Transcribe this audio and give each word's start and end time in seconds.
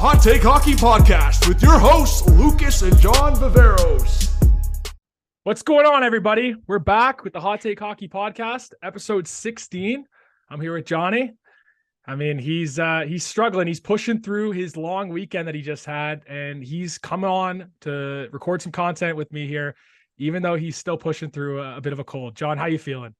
Hot 0.00 0.22
Take 0.22 0.44
Hockey 0.44 0.74
Podcast 0.74 1.48
with 1.48 1.60
your 1.60 1.76
hosts, 1.76 2.24
Lucas 2.28 2.82
and 2.82 2.96
John 3.00 3.34
Viveros. 3.34 4.30
What's 5.42 5.62
going 5.62 5.86
on, 5.86 6.04
everybody? 6.04 6.54
We're 6.68 6.78
back 6.78 7.24
with 7.24 7.32
the 7.32 7.40
Hot 7.40 7.60
Take 7.60 7.80
Hockey 7.80 8.06
Podcast, 8.06 8.74
episode 8.80 9.26
16. 9.26 10.04
I'm 10.50 10.60
here 10.60 10.72
with 10.72 10.84
Johnny. 10.86 11.32
I 12.06 12.14
mean, 12.14 12.38
he's 12.38 12.78
uh 12.78 13.06
he's 13.08 13.26
struggling. 13.26 13.66
He's 13.66 13.80
pushing 13.80 14.22
through 14.22 14.52
his 14.52 14.76
long 14.76 15.08
weekend 15.08 15.48
that 15.48 15.56
he 15.56 15.62
just 15.62 15.84
had, 15.84 16.22
and 16.28 16.62
he's 16.62 16.96
coming 16.96 17.28
on 17.28 17.72
to 17.80 18.28
record 18.30 18.62
some 18.62 18.70
content 18.70 19.16
with 19.16 19.32
me 19.32 19.48
here, 19.48 19.74
even 20.16 20.44
though 20.44 20.54
he's 20.54 20.76
still 20.76 20.96
pushing 20.96 21.32
through 21.32 21.60
a, 21.60 21.78
a 21.78 21.80
bit 21.80 21.92
of 21.92 21.98
a 21.98 22.04
cold. 22.04 22.36
John, 22.36 22.56
how 22.56 22.66
you 22.66 22.78
feeling? 22.78 23.16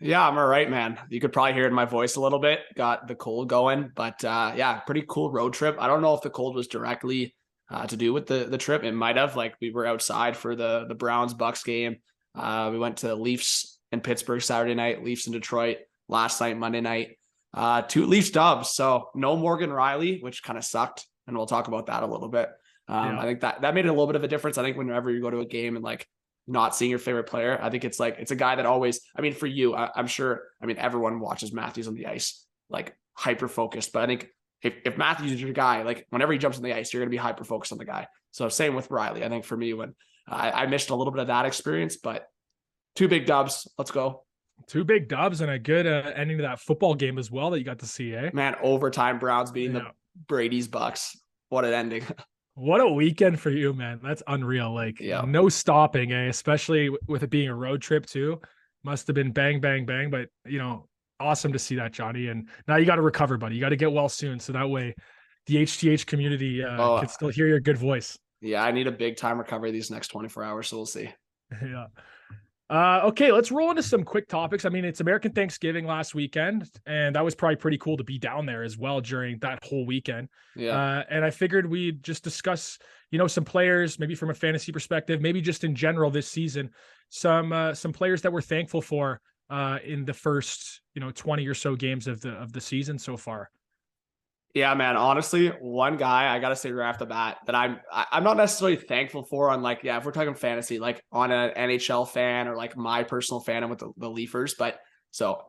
Yeah, 0.00 0.26
I'm 0.26 0.38
all 0.38 0.46
right, 0.46 0.70
man. 0.70 0.98
You 1.10 1.20
could 1.20 1.32
probably 1.32 1.54
hear 1.54 1.64
it 1.64 1.68
in 1.68 1.74
my 1.74 1.84
voice 1.84 2.16
a 2.16 2.20
little 2.20 2.38
bit. 2.38 2.60
Got 2.76 3.08
the 3.08 3.16
cold 3.16 3.48
going, 3.48 3.90
but 3.94 4.24
uh, 4.24 4.52
yeah, 4.56 4.78
pretty 4.80 5.04
cool 5.08 5.32
road 5.32 5.54
trip. 5.54 5.76
I 5.78 5.88
don't 5.88 6.02
know 6.02 6.14
if 6.14 6.22
the 6.22 6.30
cold 6.30 6.54
was 6.54 6.68
directly 6.68 7.34
uh, 7.70 7.86
to 7.86 7.96
do 7.96 8.12
with 8.12 8.26
the 8.26 8.44
the 8.44 8.58
trip. 8.58 8.84
It 8.84 8.92
might 8.92 9.16
have. 9.16 9.34
Like 9.34 9.56
we 9.60 9.72
were 9.72 9.86
outside 9.86 10.36
for 10.36 10.54
the 10.54 10.86
the 10.86 10.94
Browns 10.94 11.34
Bucks 11.34 11.64
game. 11.64 11.96
Uh, 12.34 12.68
we 12.72 12.78
went 12.78 12.98
to 12.98 13.14
Leafs 13.14 13.80
in 13.90 14.00
Pittsburgh 14.00 14.40
Saturday 14.40 14.74
night, 14.74 15.02
Leafs 15.02 15.26
in 15.26 15.32
Detroit 15.32 15.78
last 16.08 16.40
night, 16.40 16.56
Monday 16.56 16.80
night. 16.80 17.18
Uh, 17.52 17.82
two 17.82 18.06
Leafs 18.06 18.30
dubs. 18.30 18.70
So 18.70 19.08
no 19.16 19.36
Morgan 19.36 19.70
Rielly, 19.70 20.22
which 20.22 20.44
kind 20.44 20.58
of 20.58 20.64
sucked, 20.64 21.06
and 21.26 21.36
we'll 21.36 21.46
talk 21.46 21.66
about 21.66 21.86
that 21.86 22.04
a 22.04 22.06
little 22.06 22.28
bit. 22.28 22.48
Um, 22.86 23.16
yeah. 23.16 23.20
I 23.20 23.24
think 23.24 23.40
that 23.40 23.62
that 23.62 23.74
made 23.74 23.86
a 23.86 23.90
little 23.92 24.06
bit 24.06 24.16
of 24.16 24.22
a 24.22 24.28
difference. 24.28 24.58
I 24.58 24.62
think 24.62 24.76
whenever 24.76 25.10
you 25.10 25.20
go 25.20 25.30
to 25.30 25.40
a 25.40 25.46
game 25.46 25.74
and 25.74 25.84
like 25.84 26.06
not 26.48 26.74
seeing 26.74 26.90
your 26.90 26.98
favorite 26.98 27.24
player. 27.24 27.58
I 27.60 27.70
think 27.70 27.84
it's 27.84 28.00
like 28.00 28.16
it's 28.18 28.30
a 28.30 28.36
guy 28.36 28.56
that 28.56 28.66
always. 28.66 29.00
I 29.16 29.20
mean, 29.20 29.34
for 29.34 29.46
you, 29.46 29.74
I, 29.74 29.90
am 29.96 30.06
sure. 30.06 30.44
I 30.62 30.66
mean, 30.66 30.78
everyone 30.78 31.20
watches 31.20 31.52
Matthews 31.52 31.86
on 31.86 31.94
the 31.94 32.06
ice, 32.06 32.44
like 32.68 32.96
hyper 33.14 33.48
focused. 33.48 33.92
But 33.92 34.02
I 34.02 34.06
think 34.06 34.28
if 34.62 34.74
if 34.84 34.96
Matthews 34.96 35.32
is 35.32 35.40
your 35.40 35.52
guy, 35.52 35.82
like 35.82 36.06
whenever 36.10 36.32
he 36.32 36.38
jumps 36.38 36.56
on 36.56 36.64
the 36.64 36.74
ice, 36.74 36.92
you're 36.92 37.00
going 37.00 37.10
to 37.10 37.14
be 37.14 37.18
hyper 37.18 37.44
focused 37.44 37.72
on 37.72 37.78
the 37.78 37.84
guy. 37.84 38.06
So 38.30 38.48
same 38.48 38.74
with 38.74 38.88
Rielly. 38.88 39.24
I 39.24 39.28
think 39.28 39.44
for 39.44 39.56
me, 39.56 39.74
when 39.74 39.94
I, 40.26 40.50
I 40.50 40.66
missed 40.66 40.90
a 40.90 40.94
little 40.94 41.12
bit 41.12 41.20
of 41.20 41.26
that 41.28 41.46
experience, 41.46 41.96
but 41.96 42.26
two 42.96 43.08
big 43.08 43.26
dubs. 43.26 43.68
Let's 43.78 43.90
go. 43.90 44.24
Two 44.66 44.84
big 44.84 45.08
dubs 45.08 45.40
and 45.40 45.50
a 45.50 45.58
good 45.58 45.86
uh, 45.86 46.10
ending 46.16 46.38
to 46.38 46.42
that 46.42 46.60
football 46.60 46.94
game 46.94 47.18
as 47.18 47.30
well 47.30 47.50
that 47.50 47.58
you 47.58 47.64
got 47.64 47.78
to 47.78 47.86
see, 47.86 48.14
eh? 48.14 48.30
Man, 48.32 48.56
overtime 48.60 49.18
Browns 49.18 49.52
beating 49.52 49.76
yeah. 49.76 49.82
the 49.82 49.90
Brady's 50.26 50.66
Bucks. 50.66 51.16
What 51.48 51.64
an 51.64 51.72
ending. 51.72 52.02
What 52.58 52.80
a 52.80 52.88
weekend 52.88 53.38
for 53.38 53.50
you, 53.50 53.72
man. 53.72 54.00
That's 54.02 54.22
unreal. 54.26 54.74
Like 54.74 54.98
yeah. 54.98 55.22
no 55.24 55.48
stopping, 55.48 56.12
eh? 56.12 56.26
especially 56.26 56.90
with 57.06 57.22
it 57.22 57.30
being 57.30 57.48
a 57.48 57.54
road 57.54 57.80
trip 57.80 58.04
too. 58.04 58.40
Must 58.82 59.06
have 59.06 59.14
been 59.14 59.30
bang, 59.30 59.60
bang, 59.60 59.86
bang. 59.86 60.10
But 60.10 60.28
you 60.44 60.58
know, 60.58 60.88
awesome 61.20 61.52
to 61.52 61.58
see 61.58 61.76
that, 61.76 61.92
Johnny. 61.92 62.26
And 62.26 62.48
now 62.66 62.74
you 62.76 62.84
got 62.84 62.96
to 62.96 63.02
recover, 63.02 63.36
buddy. 63.36 63.54
You 63.54 63.60
got 63.60 63.68
to 63.68 63.76
get 63.76 63.92
well 63.92 64.08
soon. 64.08 64.40
So 64.40 64.52
that 64.54 64.68
way 64.68 64.96
the 65.46 65.56
HTH 65.56 66.06
community 66.06 66.64
uh, 66.64 66.82
oh, 66.82 66.98
can 66.98 67.08
still 67.08 67.28
hear 67.28 67.46
your 67.46 67.60
good 67.60 67.78
voice. 67.78 68.18
Yeah, 68.40 68.64
I 68.64 68.72
need 68.72 68.88
a 68.88 68.92
big 68.92 69.16
time 69.16 69.38
recovery 69.38 69.70
these 69.70 69.90
next 69.90 70.08
24 70.08 70.42
hours. 70.42 70.68
So 70.68 70.78
we'll 70.78 70.86
see. 70.86 71.10
yeah. 71.62 71.86
Uh, 72.70 73.00
okay, 73.04 73.32
let's 73.32 73.50
roll 73.50 73.70
into 73.70 73.82
some 73.82 74.04
quick 74.04 74.28
topics. 74.28 74.66
I 74.66 74.68
mean, 74.68 74.84
it's 74.84 75.00
American 75.00 75.32
Thanksgiving 75.32 75.86
last 75.86 76.14
weekend, 76.14 76.70
and 76.86 77.16
that 77.16 77.24
was 77.24 77.34
probably 77.34 77.56
pretty 77.56 77.78
cool 77.78 77.96
to 77.96 78.04
be 78.04 78.18
down 78.18 78.44
there 78.44 78.62
as 78.62 78.76
well 78.76 79.00
during 79.00 79.38
that 79.38 79.64
whole 79.64 79.86
weekend. 79.86 80.28
Yeah. 80.54 80.76
Uh, 80.76 81.04
and 81.08 81.24
I 81.24 81.30
figured 81.30 81.68
we'd 81.68 82.02
just 82.02 82.22
discuss, 82.22 82.78
you 83.10 83.18
know, 83.18 83.26
some 83.26 83.44
players, 83.44 83.98
maybe 83.98 84.14
from 84.14 84.28
a 84.28 84.34
fantasy 84.34 84.70
perspective, 84.70 85.22
maybe 85.22 85.40
just 85.40 85.64
in 85.64 85.74
general 85.74 86.10
this 86.10 86.28
season, 86.28 86.70
some 87.08 87.52
uh, 87.52 87.72
some 87.72 87.92
players 87.92 88.20
that 88.22 88.32
we're 88.32 88.42
thankful 88.42 88.82
for 88.82 89.22
uh, 89.48 89.78
in 89.82 90.04
the 90.04 90.12
first, 90.12 90.82
you 90.94 91.00
know, 91.00 91.10
twenty 91.10 91.46
or 91.46 91.54
so 91.54 91.74
games 91.74 92.06
of 92.06 92.20
the 92.20 92.32
of 92.32 92.52
the 92.52 92.60
season 92.60 92.98
so 92.98 93.16
far. 93.16 93.50
Yeah, 94.58 94.74
man. 94.74 94.96
Honestly, 94.96 95.50
one 95.60 95.98
guy 95.98 96.34
I 96.34 96.40
gotta 96.40 96.56
say 96.56 96.72
right 96.72 96.88
off 96.88 96.98
the 96.98 97.06
bat 97.06 97.38
that 97.46 97.54
I'm 97.54 97.78
I'm 97.92 98.24
not 98.24 98.36
necessarily 98.36 98.76
thankful 98.76 99.22
for 99.22 99.50
on 99.50 99.62
like 99.62 99.84
yeah 99.84 99.98
if 99.98 100.04
we're 100.04 100.10
talking 100.10 100.34
fantasy 100.34 100.80
like 100.80 101.00
on 101.12 101.30
an 101.30 101.52
NHL 101.56 102.08
fan 102.08 102.48
or 102.48 102.56
like 102.56 102.76
my 102.76 103.04
personal 103.04 103.40
fandom 103.40 103.70
with 103.70 103.78
the, 103.78 103.92
the 103.96 104.10
Leafers, 104.10 104.56
but 104.58 104.80
so 105.12 105.40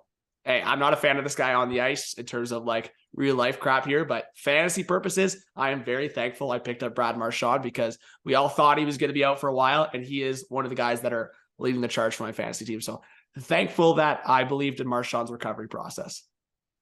hey 0.44 0.62
I'm 0.64 0.78
not 0.78 0.94
a 0.94 0.96
fan 0.96 1.18
of 1.18 1.24
this 1.24 1.34
guy 1.34 1.56
on 1.56 1.70
the 1.70 1.82
ice 1.82 2.14
in 2.20 2.28
terms 2.28 2.52
of 2.52 2.66
like 2.66 2.94
real 3.16 3.36
life 3.36 3.60
crap 3.60 3.88
here, 3.88 4.06
but 4.06 4.26
fantasy 4.36 4.84
purposes 4.84 5.44
I 5.56 5.72
am 5.72 5.84
very 5.84 6.08
thankful 6.08 6.52
I 6.52 6.60
picked 6.60 6.84
up 6.84 6.94
Brad 6.94 7.18
Marchand 7.18 7.64
because 7.64 7.98
we 8.24 8.36
all 8.36 8.48
thought 8.48 8.78
he 8.78 8.86
was 8.86 9.00
going 9.00 9.10
to 9.10 9.16
be 9.16 9.26
out 9.26 9.40
for 9.40 9.50
a 9.50 9.56
while 9.56 9.90
and 9.92 10.06
he 10.06 10.22
is 10.22 10.46
one 10.50 10.66
of 10.66 10.70
the 10.70 10.76
guys 10.76 11.02
that 11.02 11.14
are 11.14 11.32
leading 11.58 11.82
the 11.82 11.88
charge 11.88 12.16
for 12.16 12.26
my 12.26 12.32
fantasy 12.32 12.64
team. 12.64 12.80
So 12.80 13.02
thankful 13.40 13.96
that 13.96 14.22
I 14.28 14.44
believed 14.44 14.80
in 14.82 14.88
Marchand's 14.88 15.32
recovery 15.32 15.68
process. 15.68 16.29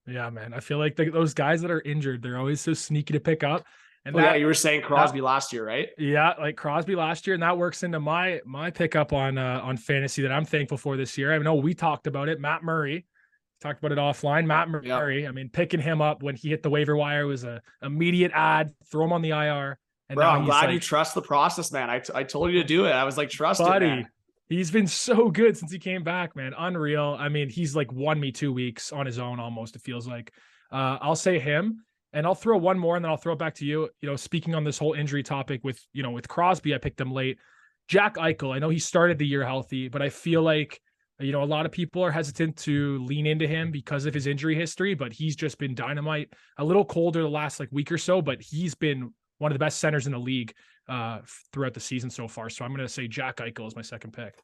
Yeah, 0.07 0.29
man. 0.29 0.53
I 0.53 0.62
feel 0.62 0.78
like 0.78 0.95
the, 0.95 1.09
those 1.09 1.34
guys 1.34 1.62
that 1.62 1.72
are 1.72 1.81
injured, 1.81 2.22
they're 2.22 2.38
always 2.38 2.62
so 2.62 2.73
sneaky 2.73 3.13
to 3.13 3.19
pick 3.19 3.44
up. 3.44 3.66
And 4.06 4.16
well, 4.16 4.23
that, 4.23 4.31
yeah, 4.31 4.38
you 4.38 4.45
were 4.45 4.53
saying 4.53 4.84
Crosby 4.84 5.19
that, 5.19 5.25
last 5.25 5.51
year, 5.51 5.66
right? 5.66 5.90
Yeah, 5.97 6.34
like 6.40 6.56
Crosby 6.56 6.95
last 6.95 7.28
year, 7.28 7.34
and 7.34 7.44
that 7.44 7.57
works 7.57 7.84
into 7.84 8.00
my 8.00 8.40
my 8.46 8.72
pickup 8.72 9.12
on 9.12 9.38
uh, 9.38 9.59
on 9.62 9.75
fantasy 9.75 10.22
that 10.22 10.31
I'm 10.31 10.46
thankful 10.46 10.78
for 10.78 10.96
this 10.96 11.17
year. 11.17 11.34
I 11.34 11.38
know 11.40 11.56
we 11.56 11.73
talked 11.73 12.07
about 12.07 12.29
it. 12.29 12.40
Matt 12.40 12.63
Murray 12.63 13.06
talked 13.59 13.79
about 13.79 13.91
it 13.91 13.97
offline. 13.97 14.46
Matt 14.46 14.69
Murray. 14.69 15.28
I 15.28 15.31
mean, 15.31 15.50
picking 15.50 15.81
him 15.81 16.01
up 16.01 16.23
when 16.23 16.35
he 16.35 16.50
hit 16.50 16.63
the 16.63 16.69
waiver 16.69 16.96
wire 16.96 17.28
was 17.28 17.44
a 17.44 17.62
immediate 17.81 18.31
ad. 18.34 18.73
Throw 18.90 19.03
him 19.03 19.12
on 19.12 19.22
the 19.22 19.31
IR. 19.31 19.78
And 20.09 20.16
Bro, 20.16 20.25
I'm 20.25 20.46
glad 20.46 20.66
like, 20.66 20.73
you 20.73 20.79
trust 20.79 21.13
the 21.16 21.22
process, 21.22 21.72
man. 21.72 21.90
I, 21.90 22.00
t- 22.00 22.13
I 22.16 22.23
told 22.23 22.51
you 22.53 22.62
to 22.62 22.67
do 22.67 22.85
it. 22.85 22.91
I 22.91 23.03
was 23.03 23.17
like, 23.17 23.29
trust 23.29 23.59
buddy, 23.59 23.88
it, 23.88 24.06
He's 24.50 24.72
been 24.72 24.88
so 24.88 25.30
good 25.30 25.58
since 25.58 25.72
he 25.72 25.80
came 25.80 26.03
back, 26.03 26.35
man. 26.35 26.53
Unreal. 26.58 27.18
I 27.19 27.30
mean, 27.30 27.50
he's 27.50 27.75
like 27.75 27.91
won 27.91 28.19
me 28.19 28.31
two 28.31 28.53
weeks 28.53 28.94
on 28.94 29.06
his 29.06 29.19
own 29.19 29.40
almost. 29.40 29.75
It 29.75 29.81
feels 29.81 30.08
like. 30.08 30.34
Uh, 30.72 30.97
I'll 31.02 31.16
say 31.16 31.40
him, 31.40 31.85
and 32.13 32.25
I'll 32.25 32.35
throw 32.35 32.58
one 32.58 32.78
more, 32.80 32.96
and 32.96 33.03
then 33.03 33.09
I'll 33.09 33.18
throw 33.18 33.34
it 33.34 33.40
back 33.40 33.56
to 33.56 33.66
you. 33.66 33.90
You 34.02 34.09
know, 34.09 34.16
speaking 34.16 34.56
on 34.56 34.63
this 34.63 34.78
whole 34.78 34.94
injury 34.94 35.24
topic 35.24 35.63
with 35.63 35.80
you 35.94 36.03
know 36.03 36.12
with 36.12 36.28
Crosby, 36.28 36.74
I 36.74 36.78
picked 36.78 37.00
him 37.00 37.12
late. 37.12 37.38
Jack 37.88 38.16
Eichel, 38.16 38.53
I 38.53 38.59
know 38.59 38.69
he 38.69 38.80
started 38.80 39.18
the 39.18 39.25
year 39.25 39.46
healthy, 39.46 39.88
but 39.88 40.02
I 40.02 40.09
feel 40.09 40.41
like 40.41 40.79
you 41.19 41.31
know 41.31 41.44
a 41.44 41.46
lot 41.46 41.66
of 41.66 41.72
people 41.72 42.03
are 42.03 42.12
hesitant 42.12 42.58
to 42.58 43.03
lean 43.06 43.25
into 43.25 43.47
him 43.47 43.72
because 43.72 44.06
of 44.06 44.14
his 44.14 44.28
injury 44.28 44.56
history. 44.56 44.94
But 44.94 45.14
he's 45.14 45.35
just 45.35 45.58
been 45.58 45.75
dynamite. 45.75 46.29
A 46.58 46.66
little 46.66 46.85
colder 46.85 47.22
the 47.22 47.29
last 47.29 47.59
like 47.59 47.69
week 47.72 47.91
or 47.91 47.97
so, 47.97 48.22
but 48.22 48.41
he's 48.41 48.75
been 48.75 49.14
one 49.40 49.52
of 49.52 49.56
the 49.56 49.64
best 49.64 49.80
centers 49.80 50.06
in 50.06 50.12
the 50.12 50.20
league 50.20 50.53
uh, 50.90 51.20
throughout 51.52 51.74
the 51.74 51.80
season 51.80 52.09
so 52.09 52.28
far. 52.28 52.50
So 52.50 52.66
I'm 52.66 52.72
going 52.72 52.86
to 52.86 52.94
say 52.94 53.08
Jack 53.08 53.38
Eichel 53.38 53.68
is 53.68 53.75
my 53.75 53.81
second 53.81 54.14
pick. 54.14 54.36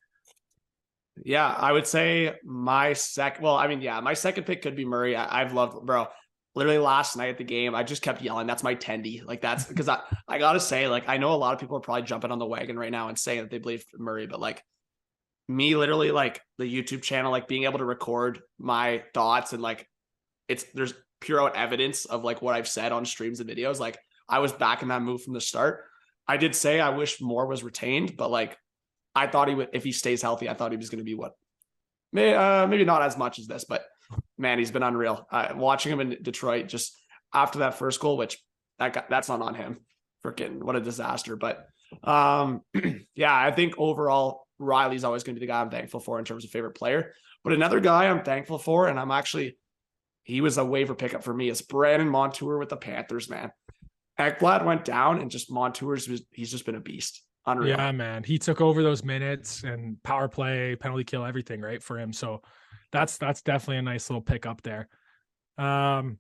Yeah, 1.24 1.48
I 1.48 1.72
would 1.72 1.86
say 1.86 2.34
my 2.44 2.94
second. 2.94 3.44
Well, 3.44 3.56
I 3.56 3.68
mean, 3.68 3.82
yeah, 3.82 4.00
my 4.00 4.14
second 4.14 4.46
pick 4.46 4.62
could 4.62 4.76
be 4.76 4.86
Murray. 4.86 5.16
I, 5.16 5.40
have 5.40 5.54
loved, 5.54 5.86
bro. 5.86 6.08
Literally 6.56 6.80
last 6.80 7.16
night 7.18 7.30
at 7.30 7.38
the 7.38 7.44
game, 7.44 7.76
I 7.76 7.84
just 7.84 8.02
kept 8.02 8.22
yelling, 8.22 8.48
"That's 8.48 8.64
my 8.64 8.76
tendy!" 8.76 9.24
Like 9.24 9.42
that's 9.42 9.66
because 9.66 9.90
I, 9.90 10.00
I 10.28 10.40
gotta 10.40 10.60
say, 10.60 10.88
like 10.88 11.08
I 11.08 11.18
know 11.18 11.34
a 11.34 11.36
lot 11.36 11.54
of 11.54 11.60
people 11.60 11.78
are 11.78 11.82
probably 11.82 12.04
jumping 12.04 12.32
on 12.32 12.40
the 12.40 12.46
wagon 12.46 12.78
right 12.78 12.92
now 12.92 13.10
and 13.10 13.18
saying 13.18 13.42
that 13.42 13.52
they 13.52 13.60
believe 13.60 13.86
Murray, 13.96 14.28
but 14.28 14.40
like 14.40 14.64
me, 15.48 15.76
literally, 15.76 16.12
like 16.12 16.42
the 16.58 16.66
YouTube 16.66 17.02
channel, 17.04 17.32
like 17.32 17.48
being 17.48 17.64
able 17.64 17.80
to 17.80 17.86
record 17.86 18.42
my 18.60 19.04
thoughts 19.14 19.54
and 19.54 19.62
like 19.62 19.88
it's 20.48 20.64
there's 20.74 20.94
pure 21.22 21.42
out 21.42 21.56
evidence 21.56 22.06
of 22.06 22.24
like 22.24 22.42
what 22.42 22.56
I've 22.56 22.68
said 22.68 22.92
on 22.92 23.06
streams 23.06 23.40
and 23.40 23.50
videos. 23.50 23.80
Like 23.80 23.98
I 24.28 24.40
was 24.40 24.52
back 24.52 24.82
in 24.82 24.88
that 24.90 25.02
move 25.02 25.22
from 25.22 25.34
the 25.34 25.42
start. 25.42 25.84
I 26.28 26.38
did 26.38 26.56
say 26.56 26.80
I 26.80 26.90
wish 26.90 27.22
more 27.22 27.46
was 27.46 27.64
retained, 27.64 28.16
but 28.16 28.32
like 28.32 28.58
I 29.14 29.28
thought 29.28 29.50
he 29.50 29.56
would, 29.56 29.70
if 29.74 29.84
he 29.84 29.92
stays 29.92 30.22
healthy, 30.22 30.50
I 30.50 30.54
thought 30.54 30.72
he 30.72 30.78
was 30.78 30.90
going 30.90 31.00
to 31.00 31.06
be 31.06 31.16
what, 31.16 31.34
may, 32.12 32.34
uh, 32.34 32.66
maybe 32.68 32.86
not 32.86 33.02
as 33.02 33.18
much 33.18 33.40
as 33.40 33.48
this, 33.48 33.66
but 33.66 33.84
man, 34.38 34.60
he's 34.60 34.72
been 34.72 34.84
unreal. 34.84 35.28
Uh, 35.32 35.54
watching 35.56 35.92
him 35.92 36.00
in 36.00 36.18
Detroit 36.22 36.68
just 36.68 36.98
after 37.34 37.60
that 37.60 37.78
first 37.78 38.00
goal, 38.00 38.18
which 38.18 38.42
that 38.80 38.94
got, 38.94 39.10
that's 39.10 39.30
not 39.30 39.42
on 39.42 39.56
him. 39.56 39.80
Freaking 40.26 40.64
what 40.64 40.76
a 40.76 40.82
disaster. 40.82 41.36
But 41.36 41.68
um, 42.04 42.62
yeah, 43.16 43.36
I 43.36 43.52
think 43.52 43.76
overall 43.78 44.48
Rielly's 44.60 45.04
always 45.04 45.24
going 45.24 45.36
to 45.36 45.40
be 45.40 45.46
the 45.46 45.52
guy 45.52 45.62
I'm 45.62 45.70
thankful 45.70 46.00
for 46.00 46.20
in 46.20 46.26
terms 46.26 46.46
of 46.46 46.52
favorite 46.52 46.76
player. 46.76 47.14
But 47.44 47.54
another 47.54 47.82
guy 47.82 48.06
I'm 48.06 48.24
thankful 48.24 48.58
for, 48.58 48.88
and 48.88 48.98
I'm 48.98 49.12
actually 49.12 49.58
he 50.24 50.40
was 50.40 50.58
a 50.58 50.64
waiver 50.64 50.96
pickup 50.96 51.24
for 51.24 51.34
me, 51.34 51.50
is 51.50 51.62
Brandon 51.62 52.08
Montour 52.08 52.58
with 52.58 52.70
the 52.70 52.78
Panthers. 52.78 53.30
Man, 53.30 53.52
Ekblad 54.20 54.66
went 54.66 54.86
down, 54.86 55.22
and 55.22 55.32
just 55.32 55.52
Montour's 55.52 56.10
he's 56.32 56.52
just 56.52 56.66
been 56.66 56.76
a 56.76 56.80
beast. 56.80 57.22
Unreal. 57.46 57.78
Yeah, 57.78 57.92
man. 57.92 58.24
He 58.24 58.38
took 58.38 58.62
over 58.62 58.84
those 58.84 59.04
minutes 59.04 59.64
and 59.64 60.02
power 60.04 60.30
play, 60.30 60.78
penalty 60.78 61.04
kill, 61.04 61.26
everything, 61.26 61.60
right? 61.60 61.84
For 61.84 62.00
him. 62.00 62.14
So 62.14 62.42
that's 62.92 63.18
that's 63.18 63.42
definitely 63.42 63.78
a 63.78 63.82
nice 63.82 64.10
little 64.10 64.22
pick 64.22 64.46
up 64.46 64.62
there. 64.62 64.88
Um 65.58 66.20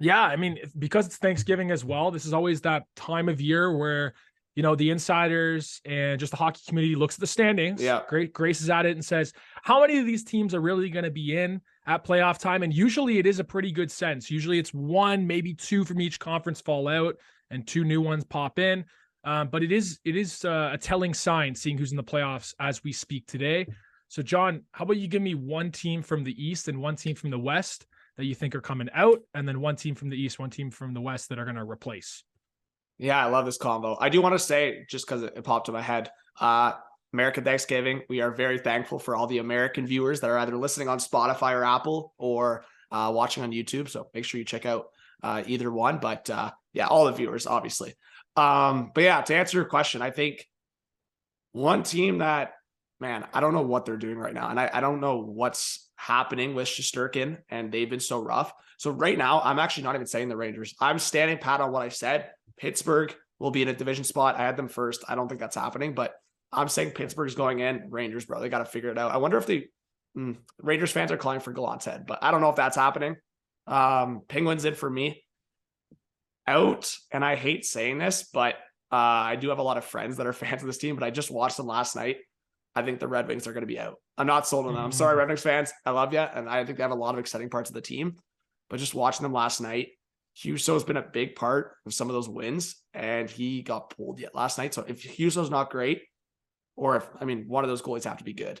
yeah, 0.00 0.22
I 0.22 0.34
mean, 0.34 0.58
because 0.76 1.06
it's 1.06 1.18
Thanksgiving 1.18 1.70
as 1.70 1.84
well, 1.84 2.10
this 2.10 2.26
is 2.26 2.32
always 2.32 2.62
that 2.62 2.82
time 2.96 3.28
of 3.28 3.40
year 3.40 3.76
where 3.76 4.14
you 4.56 4.62
know 4.62 4.74
the 4.74 4.90
insiders 4.90 5.80
and 5.84 6.18
just 6.18 6.32
the 6.32 6.36
hockey 6.36 6.62
community 6.66 6.96
looks 6.96 7.14
at 7.14 7.20
the 7.20 7.26
standings. 7.28 7.80
Yeah, 7.80 8.02
great. 8.08 8.32
Grace 8.32 8.60
is 8.60 8.70
at 8.70 8.86
it 8.86 8.92
and 8.92 9.04
says, 9.04 9.32
how 9.62 9.80
many 9.82 9.98
of 9.98 10.06
these 10.06 10.24
teams 10.24 10.52
are 10.54 10.60
really 10.60 10.90
going 10.90 11.04
to 11.04 11.10
be 11.12 11.36
in 11.36 11.60
at 11.86 12.04
playoff 12.04 12.38
time? 12.38 12.62
And 12.62 12.72
usually 12.72 13.18
it 13.18 13.26
is 13.26 13.38
a 13.38 13.44
pretty 13.44 13.72
good 13.72 13.90
sense. 13.90 14.30
Usually 14.30 14.58
it's 14.58 14.72
one, 14.72 15.26
maybe 15.26 15.54
two 15.54 15.84
from 15.84 16.00
each 16.00 16.18
conference 16.18 16.60
fall 16.60 16.88
out, 16.88 17.16
and 17.50 17.66
two 17.66 17.84
new 17.84 18.00
ones 18.00 18.24
pop 18.24 18.58
in. 18.58 18.84
Um, 19.24 19.48
but 19.48 19.62
it 19.62 19.72
is 19.72 20.00
it 20.04 20.16
is 20.16 20.44
uh, 20.44 20.70
a 20.72 20.78
telling 20.78 21.14
sign 21.14 21.54
seeing 21.54 21.78
who's 21.78 21.92
in 21.92 21.96
the 21.96 22.04
playoffs 22.04 22.54
as 22.60 22.84
we 22.84 22.92
speak 22.92 23.26
today. 23.26 23.66
So, 24.08 24.22
John, 24.22 24.62
how 24.72 24.84
about 24.84 24.98
you 24.98 25.08
give 25.08 25.22
me 25.22 25.34
one 25.34 25.70
team 25.72 26.02
from 26.02 26.24
the 26.24 26.32
East 26.42 26.68
and 26.68 26.80
one 26.80 26.94
team 26.94 27.16
from 27.16 27.30
the 27.30 27.38
West 27.38 27.86
that 28.16 28.26
you 28.26 28.34
think 28.34 28.54
are 28.54 28.60
coming 28.60 28.88
out, 28.94 29.20
and 29.34 29.48
then 29.48 29.60
one 29.60 29.76
team 29.76 29.94
from 29.94 30.08
the 30.08 30.16
East, 30.16 30.38
one 30.38 30.50
team 30.50 30.70
from 30.70 30.94
the 30.94 31.00
West 31.00 31.30
that 31.30 31.38
are 31.38 31.44
going 31.44 31.56
to 31.56 31.68
replace? 31.68 32.22
Yeah, 32.98 33.24
I 33.24 33.28
love 33.28 33.44
this 33.44 33.56
combo. 33.56 33.96
I 34.00 34.08
do 34.08 34.22
want 34.22 34.34
to 34.34 34.38
say, 34.38 34.86
just 34.88 35.06
because 35.06 35.24
it, 35.24 35.42
popped 35.42 35.68
in 35.68 35.74
my 35.74 35.82
head, 35.82 36.10
uh, 36.40 36.74
American 37.14 37.44
Thanksgiving. 37.44 38.02
We 38.08 38.20
are 38.20 38.32
very 38.32 38.58
thankful 38.58 38.98
for 38.98 39.14
all 39.14 39.28
the 39.28 39.38
American 39.38 39.86
viewers 39.86 40.20
that 40.20 40.30
are 40.30 40.38
either 40.38 40.56
listening 40.56 40.88
on 40.88 40.98
Spotify 40.98 41.54
or 41.54 41.64
Apple 41.64 42.12
or 42.18 42.64
uh, 42.90 43.10
watching 43.14 43.44
on 43.44 43.52
YouTube. 43.52 43.88
So 43.88 44.08
make 44.12 44.24
sure 44.24 44.38
you 44.38 44.44
check 44.44 44.66
out 44.66 44.86
uh, 45.22 45.44
either 45.46 45.72
one. 45.72 45.98
But 45.98 46.28
uh, 46.28 46.50
yeah, 46.72 46.88
all 46.88 47.06
the 47.06 47.12
viewers, 47.12 47.46
obviously. 47.46 47.94
Um, 48.36 48.90
but 48.92 49.04
yeah, 49.04 49.22
to 49.22 49.34
answer 49.34 49.56
your 49.56 49.66
question, 49.66 50.02
I 50.02 50.10
think 50.10 50.44
one 51.52 51.84
team 51.84 52.18
that, 52.18 52.54
man, 53.00 53.24
I 53.32 53.40
don't 53.40 53.54
know 53.54 53.62
what 53.62 53.86
they're 53.86 53.96
doing 53.96 54.18
right 54.18 54.34
now. 54.34 54.50
And 54.50 54.58
I, 54.58 54.68
I 54.72 54.80
don't 54.80 55.00
know 55.00 55.18
what's 55.18 55.88
happening 55.94 56.56
with 56.56 56.66
Shesterkin, 56.66 57.38
and 57.48 57.70
they've 57.70 57.88
been 57.88 58.00
so 58.00 58.20
rough. 58.20 58.52
So 58.76 58.90
right 58.90 59.16
now, 59.16 59.40
I'm 59.40 59.60
actually 59.60 59.84
not 59.84 59.94
even 59.94 60.08
saying 60.08 60.28
the 60.28 60.36
Rangers. 60.36 60.74
I'm 60.80 60.98
standing 60.98 61.38
pat 61.38 61.60
on 61.60 61.70
what 61.70 61.82
I 61.82 61.90
said. 61.90 62.30
Pittsburgh 62.56 63.14
will 63.38 63.52
be 63.52 63.62
in 63.62 63.68
a 63.68 63.72
division 63.72 64.02
spot. 64.02 64.34
I 64.34 64.44
had 64.44 64.56
them 64.56 64.68
first. 64.68 65.04
I 65.08 65.14
don't 65.14 65.28
think 65.28 65.40
that's 65.40 65.54
happening, 65.54 65.94
but 65.94 66.14
I'm 66.54 66.68
saying 66.68 66.92
Pittsburgh's 66.92 67.34
going 67.34 67.60
in. 67.60 67.88
Rangers, 67.90 68.24
bro, 68.24 68.40
they 68.40 68.48
got 68.48 68.58
to 68.58 68.64
figure 68.64 68.90
it 68.90 68.98
out. 68.98 69.12
I 69.12 69.18
wonder 69.18 69.38
if 69.38 69.46
the 69.46 69.66
mm, 70.16 70.36
Rangers 70.60 70.92
fans 70.92 71.12
are 71.12 71.16
calling 71.16 71.40
for 71.40 71.52
Gallant's 71.52 71.84
head, 71.84 72.06
but 72.06 72.20
I 72.22 72.30
don't 72.30 72.40
know 72.40 72.50
if 72.50 72.56
that's 72.56 72.76
happening. 72.76 73.16
Um, 73.66 74.22
Penguins 74.28 74.64
in 74.64 74.74
for 74.74 74.88
me. 74.88 75.22
Out, 76.46 76.94
and 77.10 77.24
I 77.24 77.36
hate 77.36 77.64
saying 77.64 77.96
this, 77.96 78.28
but 78.30 78.56
uh, 78.92 78.96
I 78.96 79.36
do 79.36 79.48
have 79.48 79.58
a 79.58 79.62
lot 79.62 79.78
of 79.78 79.84
friends 79.84 80.18
that 80.18 80.26
are 80.26 80.32
fans 80.34 80.62
of 80.62 80.66
this 80.66 80.78
team, 80.78 80.94
but 80.94 81.04
I 81.04 81.10
just 81.10 81.30
watched 81.30 81.56
them 81.56 81.66
last 81.66 81.96
night. 81.96 82.18
I 82.74 82.82
think 82.82 82.98
the 82.98 83.08
Red 83.08 83.28
Wings 83.28 83.46
are 83.46 83.52
going 83.52 83.62
to 83.62 83.66
be 83.68 83.78
out. 83.78 83.96
I'm 84.18 84.26
not 84.26 84.46
sold 84.46 84.66
on 84.66 84.74
them. 84.74 84.84
I'm 84.84 84.92
sorry, 84.92 85.16
Red 85.16 85.28
Wings 85.28 85.42
fans. 85.42 85.72
I 85.86 85.90
love 85.90 86.12
you. 86.12 86.18
And 86.18 86.48
I 86.48 86.64
think 86.64 86.76
they 86.76 86.82
have 86.82 86.90
a 86.90 86.96
lot 86.96 87.14
of 87.14 87.20
exciting 87.20 87.48
parts 87.48 87.70
of 87.70 87.74
the 87.74 87.80
team. 87.80 88.16
But 88.68 88.80
just 88.80 88.94
watching 88.94 89.22
them 89.22 89.32
last 89.32 89.60
night, 89.60 89.88
Husso 90.36 90.74
has 90.74 90.84
been 90.84 90.96
a 90.96 91.02
big 91.02 91.36
part 91.36 91.76
of 91.86 91.94
some 91.94 92.08
of 92.08 92.14
those 92.14 92.28
wins, 92.28 92.76
and 92.92 93.30
he 93.30 93.62
got 93.62 93.96
pulled 93.96 94.18
yet 94.18 94.34
last 94.34 94.58
night. 94.58 94.74
So 94.74 94.84
if 94.86 95.02
Husso's 95.02 95.50
not 95.50 95.70
great, 95.70 96.02
or 96.76 96.96
if 96.96 97.08
I 97.20 97.24
mean 97.24 97.44
one 97.48 97.64
of 97.64 97.70
those 97.70 97.82
goalies 97.82 98.04
have 98.04 98.18
to 98.18 98.24
be 98.24 98.32
good. 98.32 98.60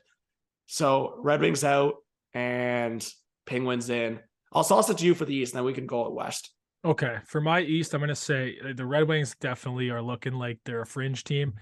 So 0.66 1.16
Red 1.18 1.40
Wings 1.40 1.64
out 1.64 1.96
and 2.32 3.06
Penguins 3.46 3.90
in. 3.90 4.20
I'll 4.52 4.64
toss 4.64 4.88
it 4.88 4.98
to 4.98 5.04
you 5.04 5.14
for 5.14 5.24
the 5.24 5.34
East, 5.34 5.52
and 5.52 5.58
then 5.58 5.64
we 5.64 5.72
can 5.72 5.86
go 5.86 6.06
at 6.06 6.12
West. 6.12 6.50
Okay, 6.84 7.16
for 7.26 7.40
my 7.40 7.60
East, 7.60 7.94
I'm 7.94 8.00
going 8.00 8.08
to 8.08 8.14
say 8.14 8.58
uh, 8.64 8.72
the 8.74 8.86
Red 8.86 9.08
Wings 9.08 9.34
definitely 9.40 9.90
are 9.90 10.02
looking 10.02 10.34
like 10.34 10.58
they're 10.64 10.82
a 10.82 10.86
fringe 10.86 11.24
team. 11.24 11.54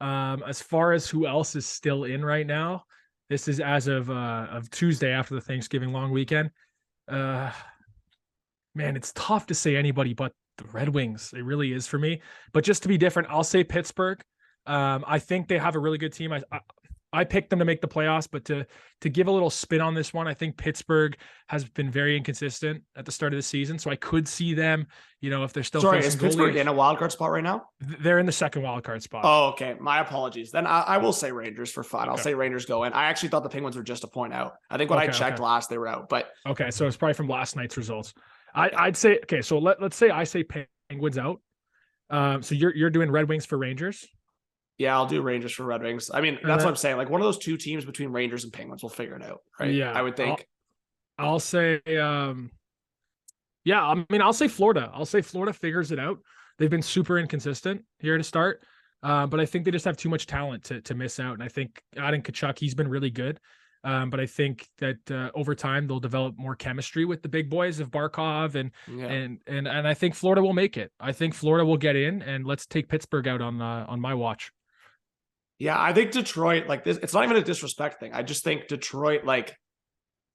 Um, 0.00 0.42
as 0.46 0.60
far 0.60 0.92
as 0.92 1.08
who 1.08 1.26
else 1.26 1.56
is 1.56 1.64
still 1.64 2.04
in 2.04 2.24
right 2.24 2.46
now, 2.46 2.84
this 3.30 3.48
is 3.48 3.60
as 3.60 3.86
of 3.86 4.10
uh, 4.10 4.46
of 4.50 4.70
Tuesday 4.70 5.12
after 5.12 5.34
the 5.34 5.40
Thanksgiving 5.40 5.92
long 5.92 6.10
weekend. 6.10 6.50
Uh, 7.08 7.50
man, 8.74 8.96
it's 8.96 9.12
tough 9.14 9.46
to 9.46 9.54
say 9.54 9.76
anybody 9.76 10.12
but 10.12 10.32
the 10.58 10.64
Red 10.72 10.88
Wings. 10.88 11.32
It 11.36 11.44
really 11.44 11.72
is 11.72 11.86
for 11.86 11.98
me. 11.98 12.20
But 12.52 12.64
just 12.64 12.82
to 12.82 12.88
be 12.88 12.98
different, 12.98 13.28
I'll 13.30 13.44
say 13.44 13.64
Pittsburgh. 13.64 14.20
Um, 14.66 15.04
I 15.06 15.18
think 15.18 15.48
they 15.48 15.58
have 15.58 15.76
a 15.76 15.78
really 15.78 15.98
good 15.98 16.12
team. 16.12 16.32
I, 16.32 16.42
I, 16.50 16.60
I 17.14 17.22
picked 17.22 17.50
them 17.50 17.60
to 17.60 17.64
make 17.64 17.80
the 17.80 17.86
playoffs, 17.86 18.26
but 18.30 18.44
to 18.46 18.66
to 19.02 19.08
give 19.08 19.28
a 19.28 19.30
little 19.30 19.50
spin 19.50 19.80
on 19.80 19.94
this 19.94 20.12
one, 20.12 20.26
I 20.26 20.34
think 20.34 20.56
Pittsburgh 20.56 21.16
has 21.48 21.64
been 21.64 21.88
very 21.88 22.16
inconsistent 22.16 22.82
at 22.96 23.04
the 23.04 23.12
start 23.12 23.32
of 23.32 23.38
the 23.38 23.42
season. 23.42 23.78
So 23.78 23.90
I 23.90 23.96
could 23.96 24.26
see 24.26 24.52
them, 24.52 24.88
you 25.20 25.30
know, 25.30 25.44
if 25.44 25.52
they're 25.52 25.62
still 25.62 25.80
sorry, 25.80 26.00
is 26.00 26.16
Pittsburgh 26.16 26.56
in 26.56 26.66
a 26.66 26.72
wild 26.72 26.98
card 26.98 27.12
spot 27.12 27.30
right 27.30 27.44
now? 27.44 27.66
They're 27.80 28.18
in 28.18 28.26
the 28.26 28.32
second 28.32 28.62
wild 28.62 28.82
card 28.82 29.00
spot. 29.02 29.22
Oh, 29.24 29.50
okay. 29.50 29.76
My 29.78 30.00
apologies. 30.00 30.50
Then 30.50 30.66
I, 30.66 30.80
I 30.80 30.98
will 30.98 31.12
say 31.12 31.30
Rangers 31.30 31.70
for 31.70 31.84
fun. 31.84 32.02
Okay. 32.02 32.10
I'll 32.10 32.18
say 32.18 32.34
Rangers 32.34 32.66
go 32.66 32.82
in. 32.82 32.92
I 32.92 33.04
actually 33.04 33.28
thought 33.28 33.44
the 33.44 33.48
Penguins 33.48 33.76
were 33.76 33.84
just 33.84 34.02
a 34.02 34.08
point 34.08 34.32
out. 34.32 34.54
I 34.68 34.76
think 34.76 34.90
when 34.90 34.98
okay, 34.98 35.08
I 35.08 35.12
checked 35.12 35.38
okay. 35.38 35.44
last, 35.44 35.70
they 35.70 35.78
were 35.78 35.88
out. 35.88 36.08
But 36.08 36.30
okay, 36.48 36.72
so 36.72 36.86
it's 36.88 36.96
probably 36.96 37.14
from 37.14 37.28
last 37.28 37.54
night's 37.54 37.76
results. 37.76 38.12
I, 38.56 38.70
I'd 38.76 38.96
say 38.96 39.18
okay. 39.22 39.40
So 39.40 39.58
let 39.58 39.80
let's 39.80 39.96
say 39.96 40.10
I 40.10 40.24
say 40.24 40.44
Penguins 40.88 41.18
out. 41.18 41.40
Um, 42.10 42.42
so 42.42 42.56
you're 42.56 42.74
you're 42.74 42.90
doing 42.90 43.10
Red 43.10 43.28
Wings 43.28 43.46
for 43.46 43.56
Rangers. 43.56 44.04
Yeah, 44.78 44.94
I'll 44.94 45.06
do 45.06 45.22
Rangers 45.22 45.52
for 45.52 45.64
Red 45.64 45.82
Wings. 45.82 46.10
I 46.12 46.20
mean, 46.20 46.38
that's 46.42 46.64
what 46.64 46.70
I'm 46.70 46.76
saying. 46.76 46.96
Like 46.96 47.08
one 47.08 47.20
of 47.20 47.24
those 47.24 47.38
two 47.38 47.56
teams 47.56 47.84
between 47.84 48.08
Rangers 48.08 48.44
and 48.44 48.52
Penguins, 48.52 48.82
we'll 48.82 48.90
figure 48.90 49.14
it 49.14 49.22
out, 49.22 49.40
right? 49.60 49.72
Yeah, 49.72 49.92
I 49.92 50.02
would 50.02 50.16
think. 50.16 50.46
I'll, 51.16 51.30
I'll 51.30 51.40
say, 51.40 51.80
um, 51.96 52.50
yeah, 53.64 53.82
I 53.84 54.04
mean, 54.10 54.20
I'll 54.20 54.32
say 54.32 54.48
Florida. 54.48 54.90
I'll 54.92 55.06
say 55.06 55.22
Florida 55.22 55.52
figures 55.52 55.92
it 55.92 56.00
out. 56.00 56.18
They've 56.58 56.70
been 56.70 56.82
super 56.82 57.18
inconsistent 57.18 57.84
here 57.98 58.18
to 58.18 58.24
start, 58.24 58.64
uh, 59.02 59.26
but 59.26 59.38
I 59.38 59.46
think 59.46 59.64
they 59.64 59.70
just 59.70 59.84
have 59.84 59.96
too 59.96 60.08
much 60.08 60.26
talent 60.26 60.64
to 60.64 60.80
to 60.82 60.94
miss 60.94 61.20
out. 61.20 61.34
And 61.34 61.42
I 61.42 61.48
think 61.48 61.80
adding 61.96 62.22
Tkachuk, 62.22 62.58
he's 62.58 62.74
been 62.74 62.88
really 62.88 63.10
good. 63.10 63.38
Um, 63.84 64.08
but 64.08 64.18
I 64.18 64.24
think 64.24 64.66
that 64.78 65.10
uh, 65.10 65.30
over 65.34 65.54
time 65.54 65.86
they'll 65.86 66.00
develop 66.00 66.38
more 66.38 66.56
chemistry 66.56 67.04
with 67.04 67.22
the 67.22 67.28
big 67.28 67.50
boys 67.50 67.80
of 67.80 67.90
Barkov 67.90 68.54
and 68.54 68.70
yeah. 68.88 69.06
and 69.06 69.40
and 69.46 69.68
and 69.68 69.86
I 69.86 69.92
think 69.92 70.14
Florida 70.14 70.42
will 70.42 70.54
make 70.54 70.78
it. 70.78 70.90
I 70.98 71.12
think 71.12 71.34
Florida 71.34 71.66
will 71.66 71.76
get 71.76 71.94
in, 71.94 72.22
and 72.22 72.46
let's 72.46 72.66
take 72.66 72.88
Pittsburgh 72.88 73.28
out 73.28 73.42
on 73.42 73.60
uh, 73.60 73.84
on 73.86 74.00
my 74.00 74.14
watch. 74.14 74.50
Yeah, 75.58 75.80
I 75.80 75.92
think 75.92 76.10
Detroit, 76.10 76.66
like 76.66 76.84
this, 76.84 76.98
it's 76.98 77.14
not 77.14 77.24
even 77.24 77.36
a 77.36 77.42
disrespect 77.42 78.00
thing. 78.00 78.12
I 78.12 78.22
just 78.22 78.44
think 78.44 78.68
Detroit, 78.68 79.24
like, 79.24 79.56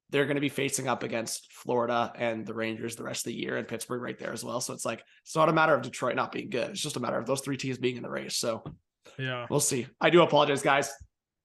they're 0.08 0.24
going 0.24 0.36
to 0.36 0.40
be 0.40 0.48
facing 0.48 0.88
up 0.88 1.04
against 1.04 1.52
Florida 1.52 2.12
and 2.16 2.44
the 2.44 2.54
Rangers 2.54 2.96
the 2.96 3.04
rest 3.04 3.26
of 3.26 3.32
the 3.32 3.38
year 3.38 3.56
and 3.56 3.68
Pittsburgh 3.68 4.02
right 4.02 4.18
there 4.18 4.32
as 4.32 4.42
well. 4.42 4.60
So 4.60 4.74
it's 4.74 4.84
like, 4.84 5.04
it's 5.22 5.36
not 5.36 5.48
a 5.48 5.52
matter 5.52 5.72
of 5.72 5.82
Detroit 5.82 6.16
not 6.16 6.32
being 6.32 6.50
good. 6.50 6.70
It's 6.70 6.80
just 6.80 6.96
a 6.96 7.00
matter 7.00 7.16
of 7.16 7.26
those 7.26 7.42
three 7.42 7.56
teams 7.56 7.78
being 7.78 7.96
in 7.96 8.02
the 8.02 8.10
race. 8.10 8.36
So 8.36 8.64
yeah, 9.18 9.46
we'll 9.48 9.60
see. 9.60 9.86
I 10.00 10.10
do 10.10 10.22
apologize, 10.22 10.62
guys. 10.62 10.92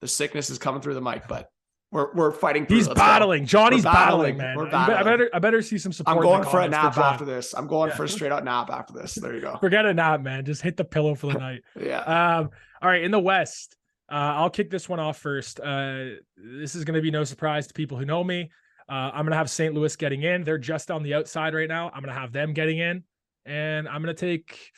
The 0.01 0.07
sickness 0.07 0.49
is 0.49 0.57
coming 0.57 0.81
through 0.81 0.95
the 0.95 1.01
mic, 1.01 1.27
but 1.27 1.47
we're, 1.91 2.13
we're 2.13 2.31
fighting. 2.31 2.65
He's 2.67 2.87
battling. 2.89 3.43
Go. 3.43 3.47
Johnny's 3.47 3.83
battling, 3.83 4.35
battling, 4.35 4.37
man. 4.37 4.57
We're 4.57 4.69
battling. 4.69 4.97
I 4.97 5.03
better 5.03 5.29
I 5.33 5.39
better 5.39 5.61
see 5.61 5.77
some 5.77 5.93
support. 5.93 6.17
I'm 6.17 6.23
going 6.23 6.43
for 6.43 6.59
a 6.59 6.67
nap 6.67 6.95
for 6.95 7.01
after 7.01 7.25
this. 7.25 7.53
I'm 7.53 7.67
going 7.67 7.89
yeah. 7.89 7.95
for 7.95 8.03
a 8.03 8.09
straight 8.09 8.31
out 8.31 8.43
nap 8.43 8.69
after 8.69 8.93
this. 8.93 9.15
There 9.15 9.33
you 9.33 9.41
go. 9.41 9.57
Forget 9.61 9.85
a 9.85 9.93
nap, 9.93 10.21
man. 10.21 10.45
Just 10.45 10.61
hit 10.61 10.77
the 10.77 10.83
pillow 10.83 11.15
for 11.15 11.31
the 11.31 11.39
night. 11.39 11.61
yeah. 11.79 11.99
Um. 12.01 12.49
All 12.81 12.89
right. 12.89 13.03
In 13.03 13.11
the 13.11 13.19
West, 13.19 13.77
uh, 14.11 14.15
I'll 14.15 14.49
kick 14.49 14.69
this 14.69 14.87
one 14.87 14.99
off 14.99 15.17
first. 15.17 15.59
Uh, 15.59 16.15
this 16.37 16.75
is 16.75 16.83
going 16.83 16.95
to 16.95 17.01
be 17.01 17.11
no 17.11 17.23
surprise 17.23 17.67
to 17.67 17.73
people 17.73 17.97
who 17.97 18.05
know 18.05 18.23
me. 18.23 18.51
Uh, 18.87 19.09
I'm 19.13 19.23
going 19.23 19.31
to 19.31 19.37
have 19.37 19.49
St. 19.49 19.73
Louis 19.73 19.95
getting 19.95 20.21
in. 20.21 20.43
They're 20.43 20.59
just 20.59 20.91
on 20.91 21.01
the 21.01 21.15
outside 21.15 21.55
right 21.55 21.67
now. 21.67 21.87
I'm 21.87 22.03
going 22.03 22.13
to 22.13 22.19
have 22.19 22.31
them 22.31 22.53
getting 22.53 22.77
in. 22.77 23.03
And 23.45 23.87
I'm 23.87 24.03
going 24.03 24.15
to 24.15 24.19
take. 24.19 24.71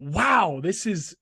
Wow, 0.00 0.60
this 0.62 0.86
is. 0.86 1.16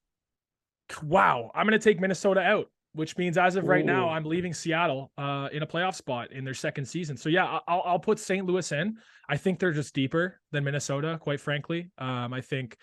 Wow. 1.02 1.50
I'm 1.54 1.66
going 1.66 1.78
to 1.78 1.84
take 1.84 2.00
Minnesota 2.00 2.40
out, 2.40 2.68
which 2.94 3.16
means 3.16 3.38
as 3.38 3.56
of 3.56 3.68
right 3.68 3.82
Ooh. 3.82 3.86
now, 3.86 4.08
I'm 4.08 4.24
leaving 4.24 4.52
Seattle 4.52 5.10
uh, 5.16 5.48
in 5.52 5.62
a 5.62 5.66
playoff 5.66 5.94
spot 5.94 6.32
in 6.32 6.44
their 6.44 6.54
second 6.54 6.84
season. 6.84 7.16
So, 7.16 7.28
yeah, 7.28 7.58
I'll, 7.66 7.82
I'll 7.84 7.98
put 7.98 8.18
St. 8.18 8.46
Louis 8.46 8.70
in. 8.72 8.96
I 9.28 9.36
think 9.36 9.58
they're 9.58 9.72
just 9.72 9.94
deeper 9.94 10.40
than 10.50 10.64
Minnesota, 10.64 11.18
quite 11.20 11.40
frankly. 11.40 11.90
Um, 11.98 12.32
I 12.32 12.40
think 12.40 12.76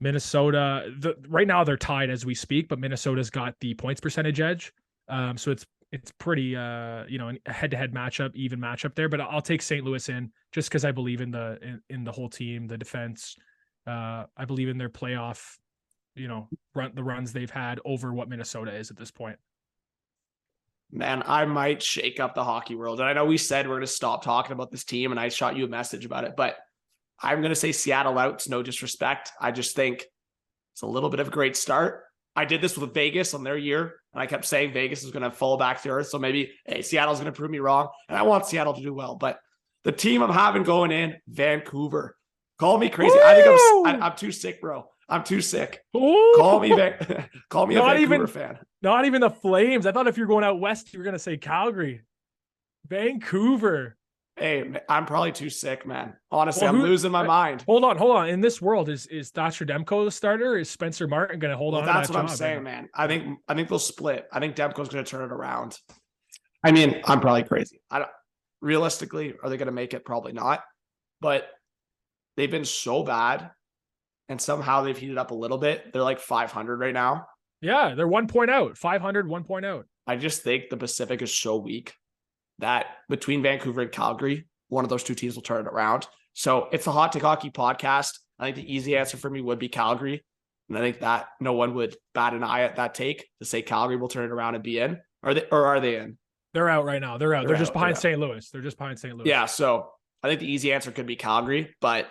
Minnesota, 0.00 0.90
the, 0.98 1.14
right 1.28 1.46
now 1.46 1.64
they're 1.64 1.76
tied 1.76 2.10
as 2.10 2.26
we 2.26 2.34
speak, 2.34 2.68
but 2.68 2.78
Minnesota's 2.78 3.30
got 3.30 3.54
the 3.60 3.74
points 3.74 4.00
percentage 4.00 4.40
edge. 4.40 4.72
Um, 5.08 5.36
so 5.36 5.50
it's 5.50 5.64
it's 5.92 6.12
pretty 6.18 6.56
uh 6.56 7.04
you 7.08 7.16
know 7.16 7.30
a 7.46 7.52
head-to-head 7.52 7.92
matchup, 7.92 8.34
even 8.34 8.60
matchup 8.60 8.94
there. 8.94 9.08
But 9.08 9.20
I'll 9.20 9.40
take 9.40 9.62
St. 9.62 9.84
Louis 9.84 10.08
in 10.08 10.32
just 10.52 10.68
because 10.68 10.84
I 10.84 10.92
believe 10.92 11.20
in 11.20 11.30
the 11.30 11.58
in, 11.62 11.80
in, 11.88 12.04
the 12.04 12.12
whole 12.12 12.28
team, 12.28 12.66
the 12.66 12.76
defense. 12.76 13.36
Uh, 13.86 14.24
I 14.36 14.44
believe 14.46 14.68
in 14.68 14.78
their 14.78 14.88
playoff, 14.88 15.56
you 16.16 16.28
know, 16.28 16.48
run 16.74 16.92
the 16.94 17.04
runs 17.04 17.32
they've 17.32 17.50
had 17.50 17.80
over 17.84 18.12
what 18.12 18.28
Minnesota 18.28 18.74
is 18.74 18.90
at 18.90 18.96
this 18.96 19.10
point. 19.10 19.38
Man, 20.90 21.22
I 21.26 21.44
might 21.44 21.82
shake 21.82 22.20
up 22.20 22.34
the 22.34 22.44
hockey 22.44 22.74
world. 22.74 23.00
And 23.00 23.08
I 23.08 23.12
know 23.12 23.24
we 23.24 23.38
said 23.38 23.66
we're 23.66 23.74
going 23.74 23.82
to 23.82 23.88
stop 23.88 24.24
talking 24.24 24.52
about 24.52 24.70
this 24.70 24.84
team, 24.84 25.10
and 25.10 25.20
I 25.20 25.28
shot 25.28 25.56
you 25.56 25.64
a 25.64 25.68
message 25.68 26.04
about 26.04 26.24
it, 26.24 26.34
but 26.36 26.56
I'm 27.20 27.40
going 27.40 27.50
to 27.50 27.56
say 27.56 27.72
Seattle 27.72 28.18
out. 28.18 28.34
It's 28.34 28.48
no 28.48 28.62
disrespect. 28.62 29.32
I 29.40 29.50
just 29.50 29.74
think 29.74 30.04
it's 30.72 30.82
a 30.82 30.86
little 30.86 31.10
bit 31.10 31.20
of 31.20 31.28
a 31.28 31.32
great 31.32 31.56
start. 31.56 32.04
I 32.34 32.44
did 32.44 32.60
this 32.60 32.76
with 32.76 32.92
Vegas 32.92 33.32
on 33.32 33.42
their 33.42 33.56
year, 33.56 33.94
and 34.12 34.22
I 34.22 34.26
kept 34.26 34.44
saying 34.44 34.72
Vegas 34.74 35.02
is 35.02 35.10
going 35.10 35.22
to 35.22 35.30
fall 35.30 35.56
back 35.56 35.82
to 35.82 35.88
earth. 35.88 36.08
So 36.08 36.18
maybe, 36.18 36.52
hey, 36.66 36.82
Seattle's 36.82 37.18
going 37.18 37.32
to 37.32 37.36
prove 37.36 37.50
me 37.50 37.58
wrong. 37.58 37.88
And 38.08 38.18
I 38.18 38.22
want 38.22 38.46
Seattle 38.46 38.74
to 38.74 38.82
do 38.82 38.92
well. 38.92 39.16
But 39.16 39.40
the 39.84 39.92
team 39.92 40.22
I'm 40.22 40.30
having 40.30 40.62
going 40.62 40.92
in, 40.92 41.16
Vancouver. 41.26 42.16
Call 42.58 42.78
me 42.78 42.90
crazy. 42.90 43.14
Woo! 43.14 43.22
I 43.22 43.34
think 43.34 43.46
I'm, 43.46 43.86
I, 43.86 43.94
am 43.94 44.02
i 44.02 44.06
am 44.08 44.16
too 44.16 44.32
sick, 44.32 44.60
bro. 44.60 44.86
I'm 45.08 45.22
too 45.22 45.40
sick. 45.40 45.84
Ooh. 45.96 46.34
Call 46.36 46.60
me, 46.60 46.74
Van- 46.74 47.28
call 47.48 47.66
me 47.66 47.76
not 47.76 47.96
a 47.96 47.98
Vancouver 48.00 48.14
even, 48.14 48.26
fan. 48.26 48.58
Not 48.82 49.04
even 49.04 49.20
the 49.20 49.30
Flames. 49.30 49.86
I 49.86 49.92
thought 49.92 50.08
if 50.08 50.16
you're 50.16 50.26
going 50.26 50.44
out 50.44 50.58
west, 50.58 50.92
you 50.92 50.98
were 50.98 51.04
going 51.04 51.14
to 51.14 51.18
say 51.18 51.36
Calgary. 51.36 52.02
Vancouver. 52.88 53.96
Hey, 54.36 54.70
I'm 54.88 55.06
probably 55.06 55.32
too 55.32 55.48
sick, 55.48 55.86
man. 55.86 56.14
Honestly, 56.30 56.66
well, 56.66 56.74
who, 56.74 56.80
I'm 56.80 56.84
losing 56.84 57.10
my 57.10 57.22
uh, 57.22 57.26
mind. 57.26 57.64
Hold 57.66 57.84
on, 57.84 57.96
hold 57.96 58.16
on. 58.16 58.28
In 58.28 58.42
this 58.42 58.60
world, 58.60 58.90
is 58.90 59.06
is 59.06 59.30
Thatcher 59.30 59.64
Demko 59.64 60.04
the 60.04 60.10
starter? 60.10 60.58
Is 60.58 60.68
Spencer 60.68 61.08
Martin 61.08 61.38
going 61.38 61.52
to 61.52 61.56
hold 61.56 61.72
well, 61.72 61.80
on? 61.80 61.86
That's 61.86 62.08
that 62.08 62.14
what 62.14 62.22
I'm 62.22 62.28
saying, 62.28 62.62
man? 62.62 62.82
man. 62.82 62.88
I 62.94 63.06
think 63.06 63.38
I 63.48 63.54
think 63.54 63.70
they'll 63.70 63.78
split. 63.78 64.26
I 64.30 64.40
think 64.40 64.54
Demko's 64.54 64.90
going 64.90 65.02
to 65.02 65.10
turn 65.10 65.24
it 65.24 65.32
around. 65.32 65.78
I 66.62 66.70
mean, 66.70 67.00
I'm 67.04 67.20
probably 67.20 67.44
crazy. 67.44 67.80
I 67.90 68.00
don't. 68.00 68.10
Realistically, 68.60 69.34
are 69.42 69.48
they 69.48 69.56
going 69.56 69.66
to 69.66 69.72
make 69.72 69.94
it? 69.94 70.04
Probably 70.04 70.32
not. 70.32 70.62
But 71.22 71.48
they've 72.36 72.50
been 72.50 72.66
so 72.66 73.02
bad, 73.02 73.50
and 74.28 74.40
somehow 74.40 74.82
they've 74.82 74.96
heated 74.96 75.18
up 75.18 75.30
a 75.30 75.34
little 75.34 75.58
bit. 75.58 75.92
They're 75.92 76.02
like 76.02 76.20
500 76.20 76.80
right 76.80 76.94
now. 76.94 77.26
Yeah, 77.60 77.94
they're 77.94 78.08
one 78.08 78.28
point 78.28 78.50
out. 78.50 78.76
500, 78.76 79.28
one 79.28 79.44
point 79.44 79.64
out. 79.64 79.86
I 80.06 80.16
just 80.16 80.42
think 80.42 80.68
the 80.68 80.76
Pacific 80.76 81.22
is 81.22 81.36
so 81.36 81.56
weak 81.56 81.94
that 82.58 82.86
between 83.08 83.42
Vancouver 83.42 83.82
and 83.82 83.92
Calgary, 83.92 84.46
one 84.68 84.84
of 84.84 84.90
those 84.90 85.02
two 85.02 85.14
teams 85.14 85.34
will 85.34 85.42
turn 85.42 85.66
it 85.66 85.68
around. 85.68 86.06
So 86.34 86.68
it's 86.72 86.84
the 86.84 86.92
Hot 86.92 87.12
Take 87.12 87.22
Hockey 87.22 87.50
podcast. 87.50 88.18
I 88.38 88.44
think 88.44 88.56
the 88.56 88.74
easy 88.74 88.96
answer 88.96 89.16
for 89.16 89.30
me 89.30 89.40
would 89.40 89.58
be 89.58 89.68
Calgary. 89.68 90.24
And 90.68 90.76
I 90.76 90.80
think 90.80 91.00
that 91.00 91.28
no 91.40 91.52
one 91.52 91.74
would 91.74 91.96
bat 92.12 92.34
an 92.34 92.42
eye 92.42 92.62
at 92.62 92.76
that 92.76 92.94
take 92.94 93.26
to 93.38 93.44
say 93.44 93.62
Calgary 93.62 93.96
will 93.96 94.08
turn 94.08 94.24
it 94.24 94.32
around 94.32 94.54
and 94.54 94.64
be 94.64 94.78
in. 94.78 94.98
Are 95.22 95.34
they 95.34 95.44
or 95.50 95.66
are 95.66 95.80
they 95.80 95.96
in? 95.96 96.18
They're 96.52 96.68
out 96.68 96.84
right 96.84 97.00
now. 97.00 97.18
They're 97.18 97.34
out. 97.34 97.42
They're, 97.42 97.48
They're 97.48 97.58
just 97.58 97.72
behind 97.72 97.96
they're 97.96 98.12
out. 98.12 98.18
St. 98.18 98.18
Louis. 98.18 98.50
They're 98.50 98.62
just 98.62 98.78
behind 98.78 98.98
St. 98.98 99.16
Louis. 99.16 99.28
Yeah. 99.28 99.46
So 99.46 99.90
I 100.22 100.28
think 100.28 100.40
the 100.40 100.50
easy 100.50 100.72
answer 100.72 100.90
could 100.90 101.06
be 101.06 101.16
Calgary, 101.16 101.74
but 101.80 102.08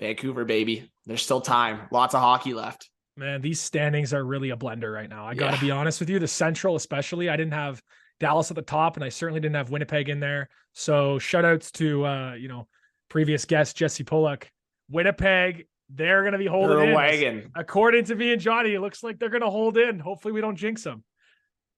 Vancouver, 0.00 0.44
baby. 0.44 0.90
There's 1.06 1.22
still 1.22 1.40
time. 1.40 1.82
Lots 1.92 2.14
of 2.14 2.20
hockey 2.20 2.54
left. 2.54 2.88
Man, 3.16 3.40
these 3.42 3.60
standings 3.60 4.14
are 4.14 4.24
really 4.24 4.50
a 4.50 4.56
blender 4.56 4.92
right 4.92 5.08
now. 5.08 5.26
I 5.26 5.34
got 5.34 5.50
to 5.50 5.56
Yeah. 5.56 5.60
be 5.60 5.70
honest 5.70 6.00
with 6.00 6.08
you. 6.08 6.18
The 6.18 6.26
Central, 6.28 6.74
especially, 6.74 7.28
I 7.28 7.36
didn't 7.36 7.52
have 7.52 7.82
Dallas 8.18 8.50
at 8.50 8.54
the 8.56 8.62
top, 8.62 8.96
and 8.96 9.04
I 9.04 9.10
certainly 9.10 9.40
didn't 9.40 9.56
have 9.56 9.70
Winnipeg 9.70 10.08
in 10.08 10.20
there. 10.20 10.48
So 10.72 11.18
shout 11.18 11.44
outs 11.44 11.70
to 11.72 12.06
uh, 12.06 12.32
you 12.34 12.48
know, 12.48 12.66
previous 13.08 13.44
guest 13.44 13.76
Jesse 13.76 14.04
Pollock. 14.04 14.50
Winnipeg, 14.88 15.66
they're 15.90 16.24
gonna 16.24 16.38
be 16.38 16.46
holding 16.46 16.76
They're 16.76 16.86
a 16.86 16.88
in. 16.88 16.94
wagon. 16.94 17.50
According 17.54 18.04
to 18.06 18.14
me 18.14 18.32
and 18.32 18.40
Johnny, 18.40 18.74
it 18.74 18.80
looks 18.80 19.02
like 19.02 19.18
they're 19.18 19.28
gonna 19.28 19.50
hold 19.50 19.76
in. 19.76 19.98
Hopefully, 19.98 20.32
we 20.32 20.40
don't 20.40 20.56
jinx 20.56 20.82
them. 20.84 21.04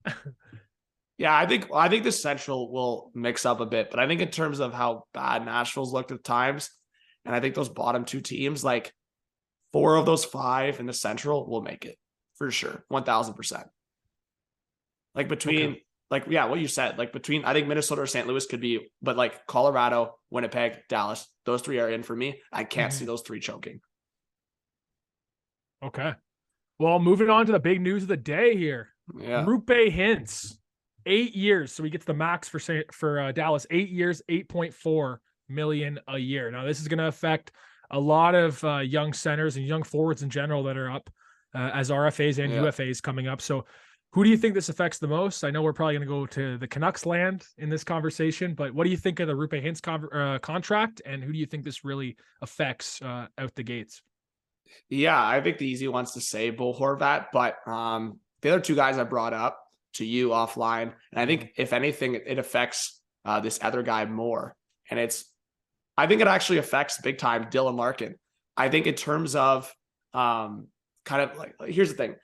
Yeah, 1.19 1.37
I 1.37 1.47
think 1.47 1.69
I 1.73 1.89
think 1.89 2.03
the 2.03 2.11
Central 2.11 2.73
will 2.73 3.13
mix 3.15 3.47
up 3.47 3.61
a 3.61 3.67
bit, 3.67 3.91
but 3.91 4.01
I 4.01 4.09
think 4.09 4.21
in 4.21 4.31
terms 4.31 4.59
of 4.59 4.73
how 4.73 5.05
bad 5.15 5.45
Nashville's 5.45 5.93
looked 5.93 6.11
at 6.11 6.25
times, 6.25 6.71
and 7.25 7.35
I 7.35 7.41
think 7.41 7.55
those 7.55 7.69
bottom 7.69 8.05
two 8.05 8.21
teams, 8.21 8.65
like 8.65 8.93
four 9.73 9.97
of 9.97 10.07
those 10.07 10.25
five 10.25 10.81
in 10.81 10.87
the 10.87 10.93
Central, 10.93 11.49
will 11.49 11.63
make 11.63 11.85
it 11.85 11.97
for 12.37 12.51
sure, 12.51 12.85
one 12.89 13.05
thousand 13.05 13.35
percent. 13.35 13.67
Like 15.15 15.29
between, 15.29 15.77
like 16.11 16.25
yeah, 16.29 16.47
what 16.47 16.59
you 16.61 16.69
said, 16.69 16.99
like 16.99 17.13
between, 17.13 17.45
I 17.45 17.53
think 17.53 17.69
Minnesota 17.69 18.03
or 18.03 18.07
St. 18.07 18.27
Louis 18.27 18.47
could 18.47 18.61
be, 18.61 18.89
but 19.03 19.17
like 19.17 19.47
Colorado, 19.47 20.15
Winnipeg, 20.31 20.79
Dallas, 20.89 21.27
those 21.45 21.63
three 21.63 21.79
are 21.81 21.91
in 21.91 22.03
for 22.03 22.17
me. 22.17 22.41
I 22.53 22.65
can't 22.65 22.93
Mhm. 22.93 22.97
see 22.97 23.05
those 23.05 23.23
three 23.23 23.41
choking. 23.41 23.81
Okay. 25.85 26.13
Well, 26.79 26.99
moving 26.99 27.31
on 27.31 27.47
to 27.47 27.53
the 27.53 27.61
big 27.61 27.81
news 27.81 28.03
of 28.03 28.09
the 28.09 28.17
day 28.17 28.57
here. 28.57 28.89
Yeah, 29.19 29.45
Roope 29.45 29.93
Hintz 29.93 30.55
eight 31.07 31.35
years, 31.35 31.73
so 31.73 31.83
he 31.83 31.91
gets 31.91 32.05
the 32.05 32.15
max 32.15 32.49
for 32.49 32.61
for 32.93 33.21
uh, 33.21 33.33
Dallas. 33.33 33.67
Eight 33.71 33.91
years, 33.91 34.23
eight 34.29 34.49
point 34.49 34.73
four 34.75 35.21
million 35.49 35.99
a 36.09 36.19
year. 36.19 36.51
Now, 36.51 36.65
this 36.65 36.81
is 36.81 36.89
going 36.89 36.99
to 36.99 37.07
affect 37.09 37.53
a 37.91 38.01
lot 38.01 38.35
of 38.35 38.63
uh, 38.65 38.79
young 38.79 39.13
centers 39.13 39.57
and 39.57 39.67
young 39.67 39.83
forwards 39.83 40.23
in 40.23 40.31
general 40.31 40.63
that 40.65 40.77
are 40.77 40.91
up 40.91 41.11
uh, 41.55 41.71
as 41.75 41.91
RFAs 41.91 42.43
and 42.43 42.53
Yeah. 42.53 42.63
UFAs 42.63 43.03
coming 43.03 43.29
up. 43.29 43.41
So, 43.41 43.65
who 44.13 44.23
do 44.25 44.29
you 44.29 44.37
think 44.37 44.53
this 44.55 44.69
affects 44.69 44.99
the 44.99 45.09
most? 45.09 45.43
I 45.43 45.51
know 45.51 45.63
we're 45.63 45.73
probably 45.73 45.95
going 45.95 46.07
to 46.07 46.15
go 46.15 46.27
to 46.27 46.59
the 46.59 46.69
Canucks 46.69 47.07
land 47.07 47.45
in 47.57 47.71
this 47.71 47.83
conversation, 47.83 48.53
but 48.55 48.75
what 48.75 48.85
do 48.85 48.91
you 48.91 48.97
think 48.99 49.21
of 49.21 49.27
the 49.27 49.33
Roope 49.33 49.65
Hintz 49.65 49.81
con- 49.81 50.09
uh, 50.13 50.39
contract, 50.39 51.01
and 51.07 51.25
who 51.25 51.33
do 51.33 51.39
you 51.39 51.47
think 51.47 51.65
this 51.65 51.83
really 51.83 52.17
affects 52.43 53.01
uh, 53.01 53.29
out 53.39 53.55
the 53.55 53.63
gates? 53.63 54.03
Yeah, 54.91 55.19
I 55.23 55.41
think 55.41 55.57
the 55.57 55.67
easy 55.67 55.89
one's 55.89 56.13
to 56.13 56.21
say 56.21 56.51
Bo 56.51 56.75
Horvat, 56.75 57.27
but 57.33 57.57
um, 57.67 58.21
the 58.43 58.51
other 58.51 58.61
two 58.61 58.75
guys 58.75 58.99
I 58.99 59.05
brought 59.05 59.33
up 59.33 59.59
to 59.95 60.05
you 60.05 60.29
offline, 60.31 60.93
and 61.13 61.21
I 61.21 61.25
think 61.25 61.53
if 61.57 61.73
anything, 61.73 62.15
it 62.15 62.39
affects 62.39 63.01
uh, 63.25 63.41
this 63.41 63.59
other 63.63 63.83
guy 63.83 64.05
more, 64.05 64.55
and 64.91 65.01
it's, 65.01 65.25
I 65.97 66.07
think 66.07 66.21
it 66.21 66.27
actually 66.27 66.59
affects 66.59 67.01
big 67.01 67.19
time 67.19 67.45
Dylan 67.45 67.77
Larkin. 67.77 68.17
I 68.57 68.69
think 68.69 68.87
in 68.87 68.95
terms 68.95 69.35
of 69.35 69.73
um, 70.15 70.69
kind 71.05 71.23
of 71.23 71.37
like 71.37 71.55
here's 71.67 71.91
the 71.91 71.97
thing, 71.97 72.17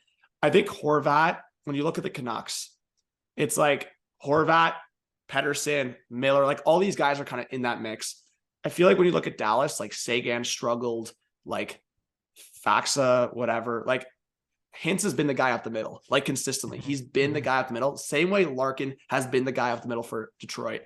I 0.43 0.51
think 0.51 0.69
Horvat 0.69 1.39
when 1.65 1.77
you 1.77 1.85
look 1.85 1.99
at 1.99 2.05
the 2.05 2.11
Canucks, 2.11 2.75
it's 3.37 3.57
like 3.57 3.89
Horvat, 4.25 4.75
Pettersson, 5.29 5.95
Miller, 6.11 6.45
like 6.45 6.61
all 6.65 6.79
these 6.79 6.97
guys 6.97 7.21
are 7.21 7.25
kind 7.25 7.41
of 7.41 7.47
in 7.51 7.63
that 7.63 7.81
mix. 7.81 8.23
I 8.65 8.71
feel 8.71 8.89
like 8.89 8.99
when 8.99 9.07
you 9.07 9.13
look 9.13 9.27
at 9.27 9.39
Dallas, 9.39 9.79
like 9.79 9.93
Seguin 9.93 10.45
struggled, 10.45 11.13
like 11.45 11.81
Faksa, 12.65 13.35
whatever. 13.35 13.85
Like 13.87 14.07
Hintz 14.77 15.03
has 15.03 15.15
been 15.15 15.27
the 15.27 15.35
guy 15.35 15.53
up 15.53 15.65
the 15.65 15.71
middle, 15.71 16.03
like 16.11 16.25
consistently. 16.25 16.79
He's 16.79 17.03
been 17.03 17.33
the 17.33 17.41
guy 17.41 17.59
up 17.59 17.69
the 17.69 17.75
middle, 17.75 17.97
same 17.97 18.31
way 18.31 18.45
Larkin 18.45 18.97
has 19.11 19.27
been 19.27 19.45
the 19.45 19.53
guy 19.53 19.71
up 19.71 19.83
the 19.83 19.89
middle 19.89 20.03
for 20.03 20.31
Detroit. 20.41 20.83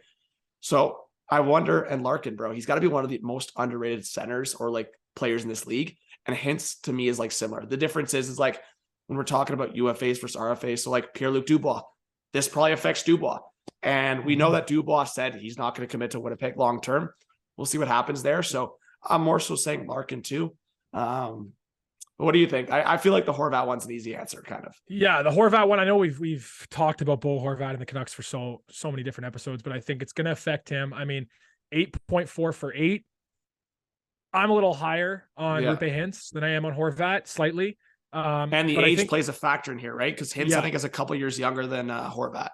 So 0.60 0.98
I 1.32 1.40
wonder, 1.40 1.80
and 1.80 2.02
Larkin, 2.02 2.36
bro, 2.36 2.52
he's 2.52 2.66
got 2.66 2.74
to 2.74 2.82
be 2.82 2.88
one 2.88 3.04
of 3.04 3.08
the 3.08 3.18
most 3.22 3.52
underrated 3.56 4.04
centers 4.04 4.54
or 4.54 4.70
like 4.70 4.90
players 5.16 5.42
in 5.42 5.48
this 5.48 5.66
league. 5.66 5.96
And 6.26 6.36
Hintz 6.36 6.82
to 6.82 6.92
me 6.92 7.08
is 7.08 7.18
like 7.18 7.32
similar. 7.32 7.64
The 7.64 7.78
difference 7.78 8.12
is, 8.12 8.28
is 8.28 8.38
like 8.38 8.60
when 9.06 9.16
we're 9.16 9.24
talking 9.24 9.54
about 9.54 9.72
UFAs 9.72 10.20
versus 10.20 10.36
RFAs. 10.36 10.80
So 10.80 10.90
like 10.90 11.14
Pierre 11.14 11.30
Luc 11.30 11.46
Dubois, 11.46 11.80
this 12.34 12.50
probably 12.50 12.72
affects 12.72 13.02
Dubois. 13.02 13.38
And 13.82 14.26
we 14.26 14.36
know 14.36 14.52
that 14.52 14.66
Dubois 14.66 15.04
said 15.04 15.34
he's 15.34 15.56
not 15.56 15.74
going 15.74 15.88
to 15.88 15.90
commit 15.90 16.10
to 16.10 16.20
Winnipeg 16.20 16.58
long 16.58 16.82
term. 16.82 17.08
We'll 17.56 17.64
see 17.64 17.78
what 17.78 17.88
happens 17.88 18.22
there. 18.22 18.42
So 18.42 18.74
I'm 19.02 19.22
more 19.22 19.40
so 19.40 19.54
saying 19.54 19.86
Larkin 19.86 20.20
too. 20.20 20.54
Um, 20.92 21.52
what 22.19 22.33
do 22.33 22.38
you 22.38 22.47
think? 22.47 22.71
I, 22.71 22.95
I 22.95 22.97
feel 22.99 23.12
like 23.12 23.26
the 23.26 23.33
Horvat 23.33 23.66
one's 23.66 23.85
an 23.85 23.92
easy 23.92 24.14
answer, 24.14 24.42
kind 24.42 24.64
of. 24.64 24.75
Yeah, 24.88 25.23
the 25.23 25.31
Horvat 25.31 25.66
one. 25.69 25.81
I 25.81 25.85
know 25.85 25.97
we've 25.97 26.19
we've 26.21 26.66
talked 26.71 27.00
about 27.00 27.21
Bo 27.21 27.40
Horvat 27.40 27.71
and 27.71 27.81
the 27.81 27.87
Canucks 27.87 28.12
for 28.12 28.23
so 28.23 28.62
so 28.71 28.90
many 28.90 29.02
different 29.02 29.26
episodes, 29.26 29.62
but 29.62 29.73
I 29.73 29.81
think 29.81 30.02
it's 30.02 30.12
going 30.12 30.26
to 30.26 30.33
affect 30.33 30.69
him. 30.69 30.92
I 30.92 31.04
mean, 31.04 31.26
eight 31.73 31.95
point 32.07 32.28
four 32.28 32.52
for 32.52 32.73
eight. 32.75 33.04
I'm 34.33 34.50
a 34.50 34.54
little 34.54 34.75
higher 34.75 35.28
on 35.37 35.62
Yeah. 35.62 35.75
Roope 35.75 35.90
Hintz 35.92 36.31
than 36.31 36.42
I 36.45 36.50
am 36.50 36.64
on 36.64 36.75
Horvat, 36.75 37.26
slightly. 37.26 37.76
Um, 38.14 38.52
And 38.52 38.69
the 38.69 38.78
age 38.78 38.99
think- 38.99 39.09
plays 39.11 39.28
a 39.28 39.33
factor 39.33 39.73
in 39.73 39.78
here, 39.78 39.95
right? 39.95 40.14
Because 40.14 40.33
Hintz, 40.33 40.50
Yeah. 40.50 40.59
I 40.59 40.62
think, 40.62 40.75
is 40.75 40.85
a 40.85 40.88
couple 40.88 41.16
years 41.16 41.38
younger 41.38 41.66
than 41.66 41.90
uh, 41.90 42.11
Horvat. 42.11 42.49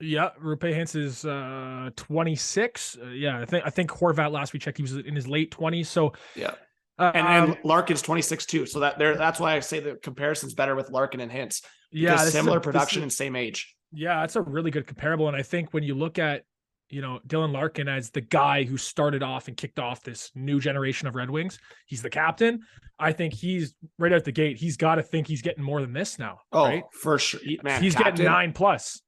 Yeah, 0.00 0.30
Roope 0.42 0.60
Hintz 0.74 0.96
is 0.96 1.24
uh 1.24 1.90
26. 1.96 2.98
Uh, 3.00 3.06
yeah, 3.10 3.38
I 3.40 3.44
think 3.44 3.64
I 3.64 3.70
think 3.70 3.90
Horvat 3.90 4.32
last 4.32 4.52
we 4.52 4.58
checked 4.58 4.78
he 4.78 4.82
was 4.82 4.96
in 4.96 5.14
his 5.14 5.28
late 5.28 5.50
20s. 5.50 5.86
So 5.86 6.12
Yeah. 6.34 6.54
Uh, 6.98 7.10
And 7.14 7.26
um, 7.26 7.50
and 7.52 7.58
Larkin's 7.64 8.02
26 8.02 8.46
too. 8.46 8.66
So 8.66 8.80
that 8.80 8.98
there 8.98 9.16
that's 9.16 9.40
why 9.40 9.54
I 9.56 9.60
say 9.60 9.80
the 9.80 9.96
comparison's 9.96 10.54
better 10.54 10.74
with 10.76 10.90
Larkin 10.90 11.20
and 11.20 11.30
Hintz. 11.30 11.62
yeah, 11.90 12.14
is 12.14 12.28
a- 12.28 12.30
similar 12.30 12.60
production 12.60 12.98
is- 13.00 13.02
and 13.04 13.12
same 13.12 13.36
age. 13.36 13.74
Yeah, 13.92 14.20
that's 14.20 14.34
a 14.36 14.42
really 14.42 14.70
good 14.72 14.86
comparable. 14.86 15.28
And 15.28 15.36
I 15.36 15.42
think 15.42 15.72
when 15.72 15.84
you 15.84 15.94
look 15.94 16.18
at, 16.18 16.42
you 16.90 17.00
know, 17.00 17.20
Dylan 17.28 17.52
Larkin 17.52 17.86
as 17.88 18.10
the 18.10 18.20
guy 18.20 18.64
who 18.64 18.76
started 18.76 19.22
off 19.22 19.46
and 19.46 19.56
kicked 19.56 19.78
off 19.78 20.02
this 20.02 20.32
new 20.34 20.58
generation 20.60 21.06
of 21.06 21.14
Red 21.14 21.30
Wings, 21.30 21.58
he's 21.86 22.02
the 22.02 22.10
captain. 22.10 22.60
I 22.98 23.12
think 23.12 23.34
he's 23.34 23.74
right 23.98 24.12
out 24.12 24.24
the 24.24 24.32
gate. 24.32 24.56
He's 24.56 24.76
got 24.76 24.96
to 24.96 25.02
think 25.02 25.28
he's 25.28 25.42
getting 25.42 25.62
more 25.62 25.80
than 25.80 25.92
this 25.92 26.18
now. 26.18 26.40
Oh, 26.52 26.64
right? 26.64 26.82
for 26.92 27.18
sure. 27.20 27.40
Man, 27.62 27.80
he's 27.82 27.94
captain, 27.94 28.14
getting 28.16 28.26
nine 28.32 28.52
plus. 28.52 29.00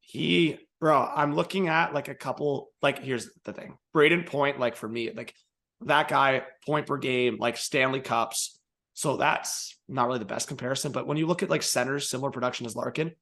He, 0.00 0.58
bro, 0.80 1.00
I'm 1.14 1.34
looking 1.34 1.68
at 1.68 1.92
like 1.92 2.08
a 2.08 2.14
couple, 2.14 2.68
like, 2.82 2.98
here's 3.00 3.28
the 3.44 3.52
thing 3.52 3.76
Brayden 3.94 4.24
Point, 4.26 4.58
like 4.60 4.76
for 4.76 4.88
me, 4.88 5.10
like 5.12 5.34
that 5.82 6.08
guy, 6.08 6.42
point 6.66 6.86
per 6.86 6.96
game, 6.96 7.36
like 7.38 7.56
Stanley 7.56 8.00
Cups. 8.00 8.58
So 8.94 9.16
that's 9.16 9.78
not 9.88 10.08
really 10.08 10.18
the 10.18 10.24
best 10.24 10.48
comparison. 10.48 10.92
But 10.92 11.06
when 11.06 11.16
you 11.16 11.26
look 11.26 11.42
at 11.42 11.50
like 11.50 11.62
centers, 11.62 12.10
similar 12.10 12.30
production 12.30 12.66
as 12.66 12.74
Larkin, 12.74 13.12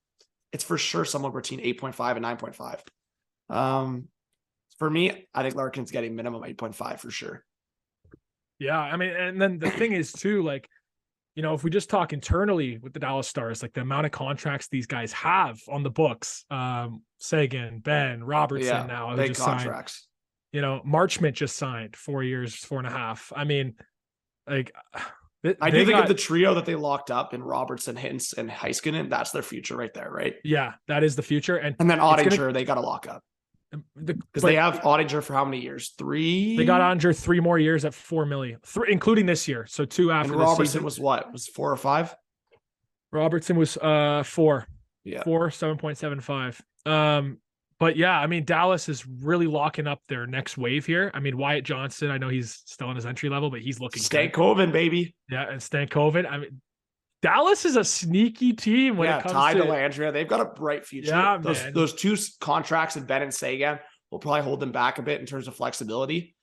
it's 0.52 0.64
for 0.64 0.78
sure 0.78 1.04
somewhere 1.04 1.32
between 1.32 1.60
8.5 1.60 2.16
and 2.16 2.24
9.5. 2.24 3.54
Um, 3.54 4.08
for 4.78 4.88
me, 4.88 5.28
I 5.34 5.42
think 5.42 5.54
Larkin's 5.54 5.90
getting 5.90 6.16
minimum 6.16 6.42
8.5 6.42 7.00
for 7.00 7.10
sure. 7.10 7.44
Yeah, 8.58 8.78
I 8.78 8.96
mean, 8.96 9.10
and 9.10 9.40
then 9.40 9.58
the 9.58 9.70
thing 9.70 9.92
is 9.92 10.12
too, 10.12 10.42
like, 10.42 10.68
you 11.34 11.42
know, 11.42 11.52
if 11.52 11.62
we 11.62 11.70
just 11.70 11.90
talk 11.90 12.14
internally 12.14 12.78
with 12.78 12.94
the 12.94 12.98
Dallas 12.98 13.28
Stars, 13.28 13.62
like 13.62 13.74
the 13.74 13.82
amount 13.82 14.06
of 14.06 14.12
contracts 14.12 14.68
these 14.68 14.86
guys 14.86 15.12
have 15.12 15.60
on 15.68 15.82
the 15.82 15.90
books, 15.90 16.46
um, 16.50 17.02
Seguin, 17.18 17.80
Benn, 17.80 18.24
Robertson 18.24 18.66
Yeah, 18.66 18.86
now, 18.86 19.14
big 19.14 19.28
just 19.28 19.42
signed. 19.42 19.70
You 20.52 20.60
know, 20.60 20.80
Marchment 20.86 21.34
just 21.34 21.56
signed 21.56 21.96
four 21.96 22.22
years, 22.22 22.54
four 22.54 22.78
and 22.78 22.86
a 22.86 22.90
half. 22.90 23.32
I 23.36 23.44
mean, 23.44 23.74
like, 24.48 24.72
th- 25.44 25.56
I 25.60 25.70
do 25.70 25.78
think 25.78 25.90
got- 25.90 26.02
of 26.04 26.08
the 26.08 26.14
trio 26.14 26.54
that 26.54 26.64
they 26.64 26.74
locked 26.74 27.10
up 27.10 27.34
in 27.34 27.42
Robertson, 27.42 27.96
Hintz, 27.96 28.36
and 28.36 28.48
Heiskanen. 28.50 29.10
That's 29.10 29.32
their 29.32 29.42
future 29.42 29.76
right 29.76 29.92
there, 29.92 30.10
right? 30.10 30.36
yeah, 30.44 30.74
that 30.88 31.04
is 31.04 31.16
the 31.16 31.22
future. 31.22 31.56
And 31.56 31.76
And 31.78 31.90
then 31.90 31.98
Oettinger, 31.98 32.36
gonna- 32.36 32.52
they 32.52 32.64
got 32.64 32.76
to 32.76 32.80
lock 32.80 33.06
up 33.08 33.22
because 33.96 34.22
but 34.32 34.42
they 34.42 34.54
have 34.54 34.80
Oettinger 34.80 35.22
for 35.22 35.34
how 35.34 35.44
many 35.44 35.60
years? 35.60 35.90
Three. 35.98 36.56
they 36.56 36.64
got 36.64 36.80
Andre 36.80 37.12
three 37.12 37.40
more 37.40 37.58
years 37.58 37.84
at 37.84 37.92
four 37.92 38.24
million, 38.24 38.60
three, 38.64 38.90
including 38.92 39.26
this 39.26 39.46
year. 39.48 39.66
So 39.68 39.84
two 39.84 40.10
after 40.12 40.32
the 40.32 40.38
Robertson 40.38 40.66
season. 40.66 40.84
was 40.84 40.98
what? 41.00 41.30
Was 41.32 41.48
four 41.48 41.70
or 41.72 41.76
five? 41.76 42.14
Robertson 43.12 43.56
was 43.56 43.76
uh 43.76 44.22
four, 44.24 44.66
Yeah. 45.04 45.22
four, 45.24 45.50
seven 45.50 45.76
point 45.76 45.98
seven 45.98 46.20
five. 46.20 46.60
Um, 46.86 47.38
but 47.78 47.96
yeah, 47.96 48.18
I 48.18 48.26
mean, 48.26 48.44
Dallas 48.44 48.88
is 48.88 49.06
really 49.06 49.46
locking 49.46 49.86
up 49.86 50.00
their 50.08 50.26
next 50.26 50.56
wave 50.56 50.86
here. 50.86 51.10
I 51.12 51.20
mean, 51.20 51.36
Wyatt 51.36 51.64
Johnston, 51.64 52.10
I 52.10 52.18
know 52.18 52.28
he's 52.28 52.62
still 52.64 52.90
in 52.90 52.96
his 52.96 53.04
entry 53.04 53.28
level, 53.28 53.50
but 53.50 53.60
he's 53.60 53.80
looking. 53.80 54.02
Stankoven, 54.02 54.72
baby. 54.72 55.14
Yeah, 55.30 55.50
and 55.50 55.60
Stankoven. 55.60 56.30
I 56.30 56.38
mean, 56.38 56.60
Dallas 57.22 57.64
is 57.64 57.76
a 57.76 57.84
sneaky 57.84 58.54
team 58.54 58.96
when 58.96 59.08
yeah, 59.08 59.18
it 59.18 59.22
comes 59.22 59.32
Ty 59.32 59.54
to 59.54 59.64
Delandria. 59.64 60.12
They've 60.12 60.28
got 60.28 60.40
a 60.40 60.46
bright 60.46 60.86
future. 60.86 61.10
Yeah, 61.10 61.38
those 61.38 61.62
man. 61.62 61.74
those 61.74 61.92
two 61.92 62.16
contracts 62.40 62.96
in 62.96 63.04
Benn 63.04 63.22
and 63.22 63.34
Seguin 63.34 63.78
will 64.10 64.20
probably 64.20 64.42
hold 64.42 64.60
them 64.60 64.72
back 64.72 64.98
a 64.98 65.02
bit 65.02 65.20
in 65.20 65.26
terms 65.26 65.48
of 65.48 65.54
flexibility. 65.54 66.34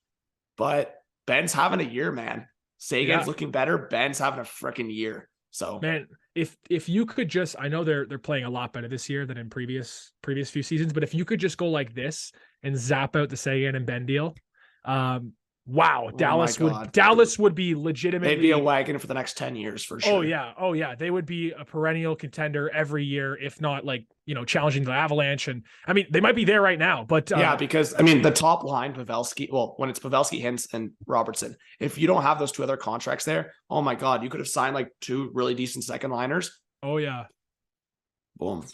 But 0.58 0.94
Benn's 1.26 1.54
having 1.54 1.80
a 1.80 1.90
year, 1.90 2.12
man. 2.12 2.48
Seguin's 2.78 3.22
Yeah. 3.22 3.26
looking 3.26 3.50
better. 3.50 3.78
Benn's 3.78 4.20
having 4.20 4.40
a 4.40 4.44
freaking 4.44 4.94
year. 4.94 5.30
So 5.52 5.80
man 5.82 6.08
if 6.36 6.58
if 6.70 6.90
you 6.90 7.06
could 7.06 7.30
just 7.30 7.56
i 7.60 7.68
know 7.68 7.84
they're 7.84 8.06
they're 8.06 8.18
playing 8.18 8.46
a 8.46 8.50
lot 8.50 8.74
better 8.74 8.88
this 8.88 9.10
year 9.10 9.26
than 9.26 9.38
in 9.38 9.50
previous 9.50 10.12
previous 10.22 10.50
few 10.50 10.64
seasons 10.64 10.94
but 10.94 11.04
if 11.04 11.14
you 11.14 11.26
could 11.26 11.40
just 11.40 11.58
go 11.58 11.68
like 11.68 11.94
this 11.94 12.32
and 12.64 12.76
zap 12.76 13.16
out 13.16 13.30
the 13.30 13.38
seguin 13.38 13.76
and 13.76 13.86
benn 13.86 14.06
deal 14.06 14.36
um 14.86 15.34
Wow, 15.66 16.10
my 16.12 16.18
Dallas 16.18 16.60
would 16.60 16.92
Dallas 16.92 17.40
would 17.40 17.56
be 17.56 17.74
legitimately 17.74 18.36
They'd 18.36 18.42
be 18.42 18.52
a 18.52 18.60
wagon 18.60 19.00
for 19.00 19.08
the 19.08 19.14
next 19.14 19.38
10 19.38 19.56
years 19.56 19.86
for 19.86 19.98
sure. 19.98 20.16
Oh 20.16 20.22
yeah, 20.22 20.52
oh 20.60 20.74
yeah, 20.74 20.94
they 20.94 21.10
would 21.10 21.26
be 21.26 21.52
a 21.52 21.64
perennial 21.64 22.18
contender 22.18 22.70
every 22.72 23.06
year, 23.06 23.38
if 23.42 23.62
not 23.62 23.86
like 23.86 24.06
you 24.26 24.36
know 24.36 24.44
challenging 24.44 24.84
the 24.84 24.92
Avalanche. 24.92 25.48
And 25.48 25.64
I 25.88 25.94
mean, 25.94 26.08
they 26.10 26.20
might 26.20 26.36
be 26.36 26.44
there 26.44 26.62
right 26.62 26.78
now, 26.78 27.06
but 27.08 27.32
uh, 27.32 27.38
yeah, 27.38 27.56
because 27.56 27.94
I 27.98 28.02
mean 28.02 28.22
the 28.22 28.32
top 28.32 28.66
line, 28.66 28.94
Pavelski. 28.94 29.50
Well, 29.50 29.76
when 29.78 29.90
it's 29.90 30.00
Pavelski, 30.00 30.44
Hintz, 30.44 30.74
and 30.74 30.92
Robertson, 31.08 31.56
if 31.80 31.98
you 31.98 32.08
don't 32.08 32.24
have 32.24 32.40
those 32.40 32.52
two 32.52 32.64
other 32.64 32.76
contracts 32.76 33.24
there, 33.24 33.54
oh 33.70 33.82
my 33.82 33.96
god, 33.96 34.22
you 34.22 34.30
could 34.30 34.42
have 34.42 34.50
signed 34.50 34.76
like 34.76 34.90
two 35.00 35.32
really 35.34 35.56
decent 35.56 35.86
second 35.86 36.12
liners. 36.12 36.60
oh 36.82 36.98
yeah. 36.98 37.24
Boom. 38.36 38.66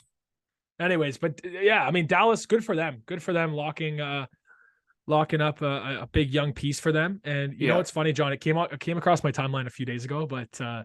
Anyways, 0.79 1.17
but 1.17 1.41
yeah, 1.43 1.85
I 1.85 1.91
mean 1.91 2.07
Dallas, 2.07 2.47
good 2.47 2.65
for 2.65 2.75
them, 2.75 3.03
good 3.05 3.21
for 3.21 3.33
them 3.33 3.53
locking 3.53 4.01
uh 4.01 4.25
locking 5.09 5.41
up 5.41 5.61
a, 5.61 5.99
a 6.01 6.09
big 6.11 6.31
young 6.31 6.53
piece 6.53 6.79
for 6.79 6.91
them. 6.91 7.19
And 7.25 7.53
you 7.53 7.67
Yeah. 7.67 7.73
know 7.73 7.79
it's 7.81 7.91
funny, 7.91 8.13
John, 8.13 8.31
it 8.31 8.39
came 8.39 8.57
out 8.57 8.71
it 8.71 8.79
came 8.79 8.97
across 8.97 9.23
my 9.23 9.31
timeline 9.31 9.67
a 9.67 9.71
few 9.71 9.85
days 9.85 10.05
ago, 10.05 10.25
but 10.25 10.61
uh 10.61 10.83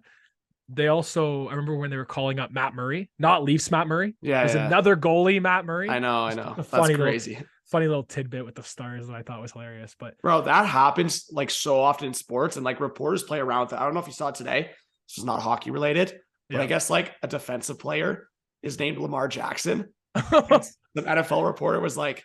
they 0.68 0.88
also 0.88 1.46
I 1.48 1.50
remember 1.50 1.76
when 1.76 1.90
they 1.90 1.96
were 1.98 2.06
calling 2.06 2.38
up 2.40 2.50
Matt 2.50 2.74
Murray, 2.74 3.10
not 3.18 3.44
Leafs 3.44 3.70
Matt 3.70 3.86
Murray. 3.86 4.16
Yeah, 4.22 4.40
There's 4.40 4.54
yeah. 4.54 4.66
another 4.66 4.96
goalie, 4.96 5.40
Matt 5.40 5.66
Murray. 5.66 5.90
I 5.90 5.98
know, 5.98 6.24
I 6.24 6.34
know. 6.34 6.54
That's 6.56 6.68
funny 6.70 6.94
little- 6.94 7.04
crazy, 7.06 7.38
Funny 7.70 7.86
little 7.86 8.04
tidbit 8.04 8.44
with 8.44 8.54
the 8.54 8.62
stars 8.62 9.06
that 9.08 9.14
I 9.16 9.22
thought 9.22 9.40
was 9.40 9.52
hilarious. 9.52 9.94
But 9.98 10.14
bro. 10.22 10.42
That 10.42 10.66
happens 10.66 11.26
like 11.32 11.50
so 11.50 11.80
often 11.80 12.08
in 12.08 12.14
sports, 12.14 12.56
and 12.56 12.64
like 12.64 12.78
reporters 12.80 13.22
play 13.22 13.40
around 13.40 13.62
with 13.62 13.72
it. 13.72 13.76
I 13.80 13.84
don't 13.84 13.94
know 13.94 14.00
if 14.00 14.06
you 14.06 14.12
saw 14.12 14.28
it 14.28 14.34
today. 14.36 14.70
This 15.08 15.18
is 15.18 15.24
not 15.24 15.40
hockey 15.40 15.70
related, 15.70 16.18
but 16.50 16.60
I 16.60 16.66
guess 16.66 16.88
like 16.90 17.12
a 17.22 17.26
defensive 17.28 17.78
player 17.78 18.28
is 18.62 18.78
named 18.78 18.98
Lamar 18.98 19.28
Jackson. 19.28 19.92
the 20.14 20.62
NFL 20.96 21.44
reporter 21.46 21.80
was 21.80 21.96
like, 21.96 22.24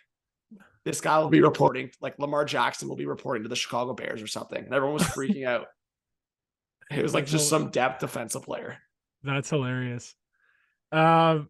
this 0.84 1.00
guy 1.00 1.18
will 1.18 1.28
be 1.28 1.42
reporting, 1.42 1.90
like 2.00 2.18
Lamar 2.18 2.44
Jackson 2.44 2.88
will 2.88 2.96
be 2.96 3.06
reporting 3.06 3.42
to 3.42 3.48
the 3.48 3.56
Chicago 3.56 3.92
Bears 3.92 4.22
or 4.22 4.26
something. 4.26 4.64
And 4.64 4.74
everyone 4.74 4.94
was 4.94 5.04
freaking 5.04 5.46
out. 5.46 5.66
It 6.90 7.04
was 7.04 7.14
like 7.14 7.26
just 7.26 7.48
some 7.48 7.70
depth 7.70 8.00
defensive 8.00 8.42
player. 8.42 8.76
That's 9.22 9.48
hilarious. 9.48 10.16
Um, 10.90 11.48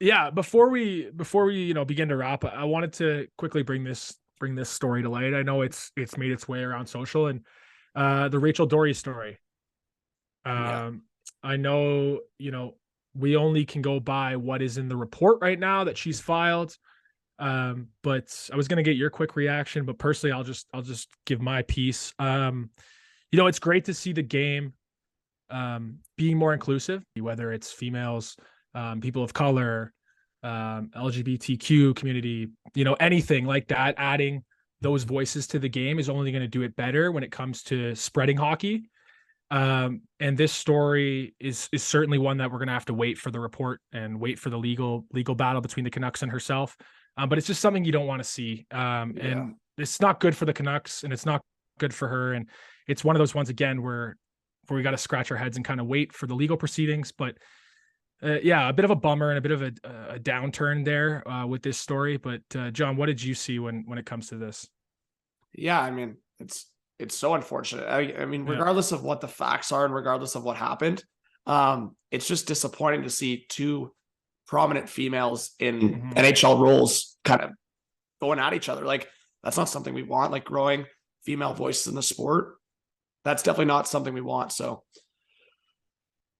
yeah. 0.00 0.28
Before 0.28 0.68
we 0.68 1.10
before 1.16 1.46
we 1.46 1.62
you 1.62 1.72
know 1.72 1.86
begin 1.86 2.10
to 2.10 2.16
wrap, 2.16 2.44
I 2.44 2.64
wanted 2.64 2.92
to 2.94 3.26
quickly 3.38 3.62
bring 3.62 3.84
this 3.84 4.14
bring 4.38 4.54
this 4.54 4.68
story 4.68 5.02
to 5.02 5.08
light. 5.08 5.32
I 5.32 5.42
know 5.42 5.62
it's 5.62 5.92
it's 5.96 6.18
made 6.18 6.30
its 6.30 6.46
way 6.46 6.60
around 6.60 6.86
social 6.86 7.28
and 7.28 7.40
uh, 7.94 8.28
the 8.28 8.38
Rachel 8.38 8.66
Doerrie 8.66 8.92
story. 8.92 9.38
Um, 10.44 10.54
Yeah. 10.54 10.90
I 11.42 11.56
know 11.56 12.20
you 12.38 12.50
know 12.50 12.74
we 13.14 13.36
only 13.36 13.64
can 13.64 13.80
go 13.80 13.98
by 13.98 14.36
what 14.36 14.60
is 14.60 14.76
in 14.76 14.88
the 14.88 14.96
report 14.96 15.38
right 15.40 15.58
now 15.58 15.84
that 15.84 15.96
she's 15.96 16.20
filed. 16.20 16.76
Um, 17.38 17.88
but 18.02 18.48
I 18.52 18.56
was 18.56 18.68
gonna 18.68 18.82
get 18.82 18.96
your 18.96 19.10
quick 19.10 19.36
reaction, 19.36 19.84
but 19.84 19.98
personally, 19.98 20.32
I'll 20.32 20.44
just 20.44 20.66
I'll 20.72 20.82
just 20.82 21.08
give 21.26 21.40
my 21.40 21.62
piece. 21.62 22.12
Um, 22.18 22.70
you 23.32 23.36
know, 23.36 23.46
it's 23.46 23.58
great 23.58 23.84
to 23.86 23.94
see 23.94 24.12
the 24.12 24.22
game 24.22 24.72
um, 25.50 25.98
being 26.16 26.36
more 26.36 26.54
inclusive, 26.54 27.04
whether 27.18 27.52
it's 27.52 27.72
females, 27.72 28.36
um, 28.74 29.00
people 29.00 29.22
of 29.22 29.32
color, 29.32 29.92
um, 30.42 30.90
LGBTQ 30.96 31.94
community, 31.96 32.48
you 32.74 32.84
know, 32.84 32.94
anything 32.94 33.44
like 33.44 33.68
that, 33.68 33.94
adding 33.98 34.44
those 34.80 35.04
voices 35.04 35.46
to 35.48 35.58
the 35.58 35.68
game 35.68 35.98
is 35.98 36.08
only 36.08 36.30
going 36.30 36.42
to 36.42 36.48
do 36.48 36.62
it 36.62 36.76
better 36.76 37.10
when 37.10 37.24
it 37.24 37.32
comes 37.32 37.62
to 37.64 37.94
spreading 37.94 38.36
hockey. 38.36 38.90
Um, 39.50 40.02
and 40.18 40.36
this 40.36 40.52
story 40.52 41.34
is 41.38 41.68
is 41.72 41.82
certainly 41.82 42.18
one 42.18 42.38
that 42.38 42.50
we're 42.50 42.58
going 42.58 42.66
to 42.66 42.74
have 42.74 42.86
to 42.86 42.94
wait 42.94 43.16
for 43.16 43.30
the 43.30 43.38
report 43.38 43.80
and 43.92 44.20
wait 44.20 44.38
for 44.38 44.50
the 44.50 44.58
legal 44.58 45.06
legal 45.12 45.36
battle 45.36 45.60
between 45.60 45.84
the 45.84 45.90
Canucks 45.90 46.22
and 46.22 46.32
herself. 46.32 46.76
Um, 47.16 47.28
but 47.28 47.38
it's 47.38 47.46
just 47.46 47.60
something 47.60 47.84
you 47.84 47.92
don't 47.92 48.06
want 48.06 48.22
to 48.22 48.28
see. 48.28 48.66
Um, 48.70 49.14
Yeah. 49.16 49.24
and 49.24 49.54
it's 49.78 50.00
not 50.00 50.20
good 50.20 50.36
for 50.36 50.44
the 50.44 50.52
Canucks 50.52 51.04
and 51.04 51.12
it's 51.12 51.26
not 51.26 51.42
good 51.78 51.94
for 51.94 52.08
her. 52.08 52.34
And 52.34 52.48
it's 52.88 53.04
one 53.04 53.16
of 53.16 53.20
those 53.20 53.34
ones 53.34 53.48
again 53.48 53.82
where 53.82 54.16
where 54.68 54.76
we 54.76 54.82
got 54.82 54.90
to 54.90 54.98
scratch 54.98 55.30
our 55.30 55.36
heads 55.36 55.56
and 55.56 55.64
kind 55.64 55.80
of 55.80 55.86
wait 55.86 56.12
for 56.12 56.26
the 56.26 56.34
legal 56.34 56.56
proceedings. 56.56 57.12
But 57.12 57.38
uh, 58.22 58.38
yeah, 58.42 58.68
a 58.68 58.72
bit 58.72 58.84
of 58.84 58.90
a 58.90 58.96
bummer 58.96 59.28
and 59.30 59.38
a 59.38 59.40
bit 59.40 59.52
of 59.52 59.62
a, 59.62 59.72
a 60.14 60.18
downturn 60.18 60.84
there 60.84 61.26
uh, 61.28 61.46
with 61.46 61.62
this 61.62 61.78
story. 61.78 62.16
But 62.16 62.40
uh, 62.56 62.70
John, 62.70 62.96
what 62.96 63.06
did 63.06 63.22
you 63.22 63.34
see 63.34 63.58
when 63.58 63.84
when 63.86 63.98
it 63.98 64.06
comes 64.06 64.28
to 64.30 64.36
this? 64.36 64.68
Yeah, 65.54 65.80
I 65.80 65.90
mean, 65.90 66.16
it's 66.40 66.66
it's 66.98 67.16
so 67.16 67.34
unfortunate. 67.34 67.86
I, 67.86 68.22
I 68.22 68.24
mean, 68.26 68.44
Yeah. 68.46 68.52
regardless 68.54 68.90
of 68.90 69.02
what 69.02 69.20
the 69.20 69.28
facts 69.28 69.70
are 69.70 69.84
and 69.84 69.94
regardless 69.94 70.34
of 70.34 70.42
what 70.44 70.56
happened, 70.56 71.04
um, 71.46 71.94
it's 72.10 72.26
just 72.26 72.48
disappointing 72.48 73.02
to 73.02 73.10
see 73.10 73.44
two 73.48 73.92
prominent 74.46 74.88
females 74.88 75.52
in 75.58 75.80
Mhm. 75.80 76.14
NHL 76.16 76.58
roles 76.58 77.16
kind 77.24 77.40
of 77.42 77.50
going 78.20 78.38
at 78.38 78.54
each 78.54 78.68
other. 78.68 78.84
Like 78.84 79.08
that's 79.42 79.56
not 79.56 79.68
something 79.68 79.92
we 79.94 80.02
want. 80.02 80.32
Like 80.32 80.44
growing 80.44 80.86
female 81.24 81.54
voices 81.54 81.86
in 81.88 81.94
the 81.94 82.02
sport, 82.02 82.56
that's 83.24 83.42
definitely 83.42 83.66
not 83.66 83.88
something 83.88 84.14
we 84.14 84.20
want. 84.20 84.52
So 84.52 84.84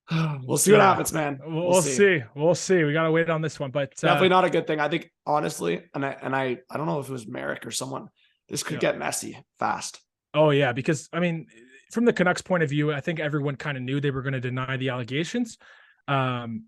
we'll 0.45 0.57
see 0.59 0.73
what 0.73 0.81
happens, 0.81 1.13
man. 1.13 1.41
We'll, 1.45 1.69
we'll 1.69 1.83
see. 1.83 2.23
We'll 2.35 2.55
see. 2.55 2.85
We 2.85 2.93
got 2.93 3.05
to 3.05 3.11
wait 3.11 3.29
on 3.29 3.43
this 3.43 3.59
one, 3.59 3.71
but 3.73 3.89
uh, 4.05 4.07
Definitely 4.09 4.29
not 4.29 4.45
a 4.45 4.51
good 4.51 4.67
thing. 4.67 4.79
I 4.81 4.89
think 4.89 5.11
honestly, 5.27 5.83
and 5.95 6.05
I 6.07 6.11
and 6.23 6.35
I 6.35 6.59
I 6.71 6.77
don't 6.77 6.87
know 6.87 7.01
if 7.01 7.09
it 7.09 7.13
was 7.13 7.27
Merrick 7.27 7.67
or 7.67 7.71
someone. 7.73 8.09
This 8.49 8.63
could 8.63 8.75
Yeah. 8.75 8.93
get 8.93 8.99
messy 8.99 9.37
fast. 9.59 10.01
Oh 10.33 10.51
yeah, 10.51 10.73
because 10.73 11.09
I 11.13 11.19
mean, 11.19 11.47
from 11.91 12.05
the 12.05 12.13
Canucks' 12.13 12.43
point 12.43 12.63
of 12.63 12.71
view, 12.71 12.93
I 12.93 13.01
think 13.01 13.19
everyone 13.19 13.57
kind 13.57 13.77
of 13.77 13.83
knew 13.83 14.01
they 14.01 14.13
were 14.13 14.23
going 14.23 14.35
to 14.35 14.41
deny 14.41 14.77
the 14.77 14.91
allegations, 14.91 15.59
um, 16.07 16.65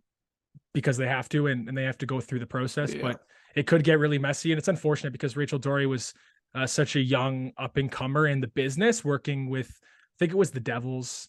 because 0.75 0.97
they 0.97 1.07
have 1.09 1.29
to 1.31 1.47
and, 1.49 1.69
and 1.69 1.77
they 1.77 1.85
have 1.85 1.99
to 1.99 2.07
go 2.07 2.21
through 2.21 2.39
the 2.41 2.47
process. 2.47 2.95
Yeah. 2.95 3.03
But 3.03 3.21
it 3.55 3.67
could 3.67 3.83
get 3.85 3.99
really 3.99 4.19
messy, 4.19 4.53
and 4.53 4.59
it's 4.59 4.69
unfortunate 4.69 5.13
because 5.13 5.37
Rachel 5.37 5.59
Doerrie 5.59 5.87
was 5.87 6.15
uh, 6.55 6.67
such 6.67 6.97
a 6.97 7.01
young 7.01 7.53
up 7.59 7.77
and 7.77 7.91
comer 7.91 8.27
in 8.27 8.41
the 8.41 8.49
business, 8.49 9.05
working 9.05 9.49
with 9.51 9.69
I 9.71 10.15
think 10.19 10.33
it 10.33 10.37
was 10.37 10.51
the 10.51 10.61
Devils, 10.61 11.29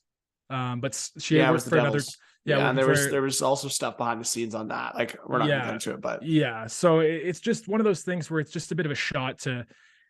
um, 0.50 0.80
but 0.82 1.10
she 1.20 1.38
yeah, 1.38 1.44
worked 1.50 1.54
was 1.54 1.64
the 1.66 1.70
for 1.72 1.76
another. 1.78 1.90
Devils. 2.00 2.18
yeah, 2.46 2.58
Yeah, 2.58 2.70
and 2.70 2.78
there 2.78 2.88
working 2.88 3.04
was 3.04 3.12
there 3.12 3.22
was 3.22 3.42
also 3.42 3.68
stuff 3.68 3.98
behind 3.98 4.20
the 4.22 4.26
scenes 4.26 4.56
on 4.56 4.68
that. 4.70 4.96
Like 4.96 5.16
we're 5.28 5.40
not 5.40 5.48
Yeah. 5.48 5.60
gonna 5.60 5.66
get 5.68 5.74
into 5.76 5.94
it, 5.94 6.02
but 6.02 6.24
Yeah, 6.24 6.68
so 6.68 7.00
it- 7.00 7.22
it's 7.26 7.40
just 7.40 7.68
one 7.68 7.80
of 7.80 7.86
those 7.86 8.02
things 8.04 8.30
where 8.32 8.40
it's 8.40 8.52
just 8.52 8.72
a 8.72 8.76
bit 8.76 8.86
of 8.86 8.92
a 8.92 8.96
shot 8.96 9.40
to, 9.40 9.66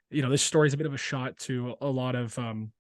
you 0.09 0.21
know, 0.21 0.29
this 0.29 0.41
story 0.41 0.67
is 0.67 0.73
a 0.73 0.77
bit 0.77 0.87
of 0.87 0.93
a 0.93 0.97
shot 0.97 1.37
to 1.39 1.75
a 1.81 1.87
lot 1.87 2.15
of, 2.15 2.37
um, 2.39 2.71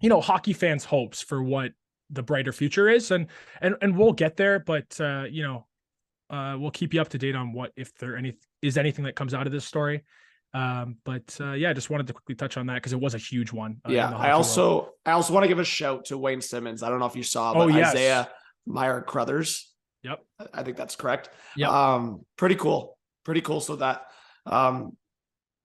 you 0.00 0.08
know, 0.08 0.20
hockey 0.20 0.52
fans' 0.52 0.84
hopes 0.84 1.22
for 1.22 1.42
what 1.42 1.72
the 2.10 2.22
brighter 2.22 2.52
future 2.52 2.88
is, 2.88 3.10
and 3.10 3.26
and 3.60 3.74
and 3.82 3.96
we'll 3.96 4.12
get 4.12 4.36
there. 4.36 4.58
But 4.58 5.00
uh, 5.00 5.24
you 5.30 5.42
know, 5.42 5.66
uh, 6.30 6.56
we'll 6.58 6.70
keep 6.70 6.94
you 6.94 7.00
up 7.00 7.08
to 7.10 7.18
date 7.18 7.34
on 7.36 7.52
what 7.52 7.72
if 7.76 7.94
there 7.98 8.16
any 8.16 8.34
is 8.62 8.76
anything 8.78 9.04
that 9.04 9.14
comes 9.16 9.34
out 9.34 9.46
of 9.46 9.52
this 9.52 9.64
story. 9.64 10.02
Um, 10.52 10.98
but 11.04 11.36
uh, 11.40 11.52
yeah, 11.54 11.70
I 11.70 11.72
just 11.72 11.90
wanted 11.90 12.06
to 12.06 12.12
quickly 12.12 12.36
touch 12.36 12.56
on 12.56 12.66
that 12.66 12.74
because 12.74 12.92
it 12.92 13.00
was 13.00 13.14
a 13.14 13.18
huge 13.18 13.52
one. 13.52 13.80
uh, 13.88 13.90
yeah. 13.90 14.06
I 14.08 14.10
hockey 14.12 14.22
world. 14.22 14.32
also 14.34 14.90
I 15.04 15.10
also 15.12 15.32
want 15.34 15.42
to 15.44 15.48
give 15.48 15.58
a 15.58 15.64
shout 15.64 16.04
to 16.06 16.18
Wayne 16.18 16.40
Simmonds. 16.40 16.82
I 16.84 16.88
don't 16.90 17.00
know 17.00 17.06
if 17.06 17.16
you 17.16 17.24
saw, 17.24 17.52
but 17.54 17.60
Oh, 17.60 17.66
yes. 17.66 17.90
Isaiah 17.90 18.28
Meyer 18.66 19.00
Crothers. 19.02 19.72
Yep. 20.04 20.20
I- 20.52 20.62
think 20.62 20.76
that's 20.76 20.94
correct. 20.96 21.30
yeah 21.56 21.70
Um, 21.70 22.24
pretty 22.36 22.54
cool. 22.54 22.96
Pretty 23.24 23.40
cool. 23.40 23.60
So 23.60 23.76
that 23.76 24.02
um 24.46 24.96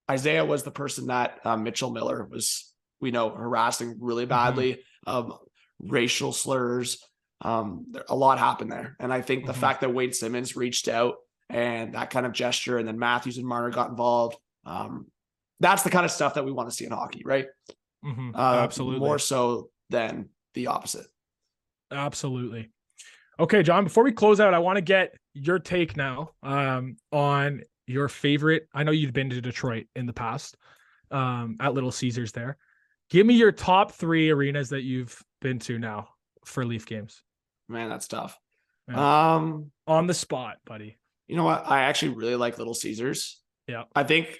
Isaiah 0.10 0.43
was 0.43 0.63
the 0.63 0.71
person 0.71 1.06
that 1.08 1.38
um, 1.45 1.62
Mitchell 1.63 1.91
Miller 1.91 2.23
was, 2.25 2.73
we 2.99 3.12
know, 3.12 3.30
harassing 3.30 3.97
really 3.99 4.23
Mm-hmm. 4.23 4.30
badly. 4.30 4.84
Um, 5.06 5.34
racial 5.80 6.32
slurs. 6.32 7.04
Um, 7.42 7.94
a 8.10 8.15
lot 8.15 8.38
happened 8.38 8.72
there. 8.72 8.96
And 9.00 9.13
I 9.13 9.22
think 9.22 9.46
the 9.46 9.54
Mhm. 9.54 9.58
fact 9.58 9.82
that 9.82 9.94
Wayne 9.94 10.12
Simmonds 10.13 10.56
reached 10.56 10.88
out 10.88 11.15
and 11.50 11.94
that 11.94 12.10
kind 12.10 12.26
of 12.26 12.34
gesture, 12.34 12.78
and 12.78 12.88
then 12.88 13.00
Matthews 13.00 13.38
and 13.38 13.48
Marner 13.48 13.70
got 13.72 13.89
involved. 13.89 14.38
Um, 14.65 15.08
that's 15.60 15.84
the 15.84 15.89
kind 15.89 16.06
of 16.06 16.12
stuff 16.12 16.34
that 16.36 16.46
we 16.46 16.52
want 16.52 16.70
to 16.70 16.76
see 16.76 16.86
in 16.86 16.92
hockey, 16.92 17.22
right? 17.26 17.48
Mhm, 18.04 18.36
Uh, 18.36 18.60
absolutely 18.63 19.00
More 19.00 19.20
so 19.20 19.72
than 19.89 20.30
the 20.54 20.68
opposite. 20.68 21.08
Absolutely. 21.92 22.72
Okay, 23.39 23.63
John, 23.63 23.86
before 23.86 24.04
we 24.04 24.12
close 24.12 24.39
out, 24.39 24.54
I 24.54 24.60
want 24.60 24.78
to 24.78 24.82
get 24.82 25.15
your 25.34 25.60
take 25.60 25.96
now 25.96 26.32
um, 26.44 26.98
on 27.12 27.63
your 27.88 28.08
favorite. 28.10 28.68
I 28.74 28.84
know 28.84 28.92
you've 28.92 29.13
been 29.13 29.30
to 29.30 29.42
Detroit 29.42 29.88
in 29.96 30.06
the 30.06 30.13
past 30.13 30.58
um, 31.10 31.56
at 31.60 31.74
Little 31.74 31.92
Caesars 31.92 32.32
there. 32.32 32.58
Give 33.10 33.26
me 33.26 33.34
your 33.34 33.52
top 33.52 33.94
three 33.94 34.30
arenas 34.30 34.70
that 34.70 34.84
you've 34.84 35.24
been 35.41 35.60
to 35.60 35.80
now 35.80 36.10
for 36.45 36.65
Leaf 36.65 36.86
games 36.86 37.21
Man, 37.67 37.88
that's 37.89 38.08
tough. 38.08 38.38
Yeah. 38.88 39.36
Um, 39.36 39.71
on 39.86 40.08
the 40.08 40.13
spot, 40.15 40.58
buddy. 40.65 40.97
You 41.28 41.36
know 41.36 41.43
what? 41.43 41.69
I 41.69 41.84
actually 41.84 42.15
really 42.15 42.36
like 42.36 42.58
Little 42.58 42.73
Caesars. 42.73 43.39
Yeah. 43.67 43.84
I 43.95 44.04
think 44.04 44.36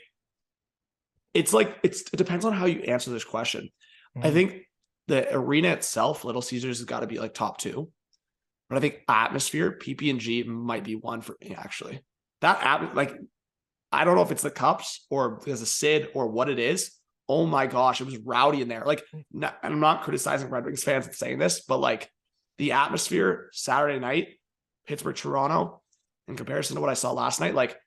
it's 1.36 1.54
like 1.54 1.78
it's 1.84 2.02
it 2.02 2.18
depends 2.18 2.46
on 2.46 2.54
how 2.54 2.66
you 2.66 2.80
answer 2.82 3.12
this 3.12 3.24
question. 3.24 3.70
I 4.16 4.30
Mhm. 4.30 4.34
think 4.34 4.62
the 5.08 5.32
arena 5.36 5.70
itself, 5.70 6.26
Little 6.26 6.42
Caesars 6.42 6.80
has 6.80 6.86
got 6.86 7.02
to 7.02 7.08
be 7.08 7.20
like 7.20 7.36
top 7.36 7.60
two. 7.60 7.92
But 8.68 8.78
I 8.78 8.82
think 8.82 9.02
atmosphere, 9.08 9.78
PP 9.80 10.10
and 10.10 10.20
G 10.20 10.42
might 10.44 10.84
be 10.84 10.96
one 10.96 11.22
for 11.22 11.36
me, 11.42 11.54
actually. 11.56 12.04
That 12.42 12.64
at 12.64 12.96
like 12.96 13.14
I 13.92 14.04
don't 14.06 14.16
know 14.16 14.22
if 14.24 14.32
it's 14.32 14.44
the 14.44 14.52
cups 14.52 15.06
or 15.12 15.36
because 15.36 15.62
of 15.62 15.68
Sid 15.68 16.10
or 16.16 16.28
what 16.28 16.50
it 16.50 16.58
is. 16.60 16.92
Oh 17.30 17.46
my 17.46 17.68
gosh, 17.68 18.02
it 18.02 18.06
was 18.06 18.18
rowdy 18.18 18.62
in 18.62 18.68
there. 18.68 18.84
Like, 18.86 19.04
no, 19.32 19.52
I'm 19.62 19.80
not 19.80 20.02
criticizing 20.02 20.50
Red 20.50 20.66
Wings 20.66 20.84
fans 20.84 21.06
for 21.06 21.14
saying 21.14 21.38
this, 21.38 21.62
but 21.62 21.78
like 21.78 22.10
the 22.58 22.72
atmosphere 22.72 23.50
Saturday 23.54 24.00
night, 24.00 24.30
Pittsburgh, 24.88 25.16
Toronto, 25.16 25.82
in 26.28 26.36
comparison 26.36 26.76
to 26.76 26.82
what 26.82 26.90
I 26.90 26.96
saw 26.96 27.12
last 27.12 27.40
night, 27.40 27.54
like 27.54 27.78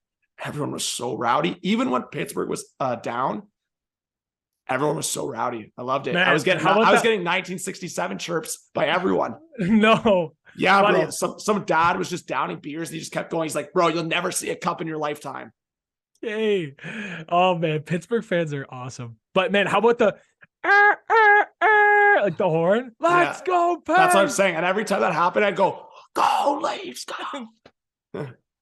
everyone 0.43 0.71
was 0.71 0.85
so 0.85 1.17
rowdy. 1.17 1.59
Even 1.63 1.91
when 1.91 2.03
Pittsburgh 2.05 2.49
was 2.49 2.73
uh, 2.79 2.95
down, 2.95 3.49
everyone 4.69 4.97
was 4.97 5.09
so 5.09 5.29
rowdy. 5.29 5.73
I 5.77 5.83
loved 5.83 6.07
it. 6.07 6.15
Man, 6.15 6.29
I 6.29 6.33
was 6.33 6.45
getting 6.45 6.63
how 6.63 6.75
I 6.75 6.91
was 6.93 7.01
that- 7.01 7.03
getting 7.03 7.21
1967 7.21 8.19
chirps 8.19 8.69
by 8.75 8.87
everyone. 8.87 9.35
no. 9.59 10.35
Yeah, 10.57 10.83
bro. 10.83 11.11
Some 11.11 11.39
some 11.39 11.65
dad 11.65 11.97
was 11.99 12.11
just 12.11 12.27
downing 12.29 12.59
beers 12.59 12.91
and 12.91 12.95
he 12.95 13.01
just 13.01 13.13
kept 13.13 13.31
going. 13.31 13.47
He's 13.47 13.55
like, 13.55 13.73
bro, 13.73 13.89
you'll 13.89 14.05
never 14.05 14.31
see 14.31 14.51
a 14.51 14.57
cup 14.57 14.81
in 14.81 14.87
your 14.87 14.99
lifetime. 14.99 15.51
Hey. 16.23 16.77
Oh 17.29 17.57
man, 17.59 17.81
Pittsburgh 17.81 18.25
fans 18.25 18.55
are 18.55 18.67
awesome. 18.71 19.17
But 19.35 19.51
man, 19.53 19.67
how 19.67 19.79
about 19.79 19.99
the 19.99 20.17
"Ah, 20.65 20.97
ah, 21.11 21.45
ah," 21.61 22.19
like 22.23 22.37
the 22.37 22.49
horn? 22.49 22.93
Let's 23.01 23.41
Yeah. 23.41 23.45
go, 23.45 23.83
That's 23.85 24.15
what 24.15 24.23
I'm 24.23 24.29
saying. 24.31 24.55
And 24.55 24.65
every 24.65 24.85
time 24.85 25.01
that 25.01 25.13
happened, 25.13 25.45
I'd 25.45 25.57
go, 25.57 25.89
go 26.15 26.61
Leafs, 26.63 27.05
go. 27.05 27.49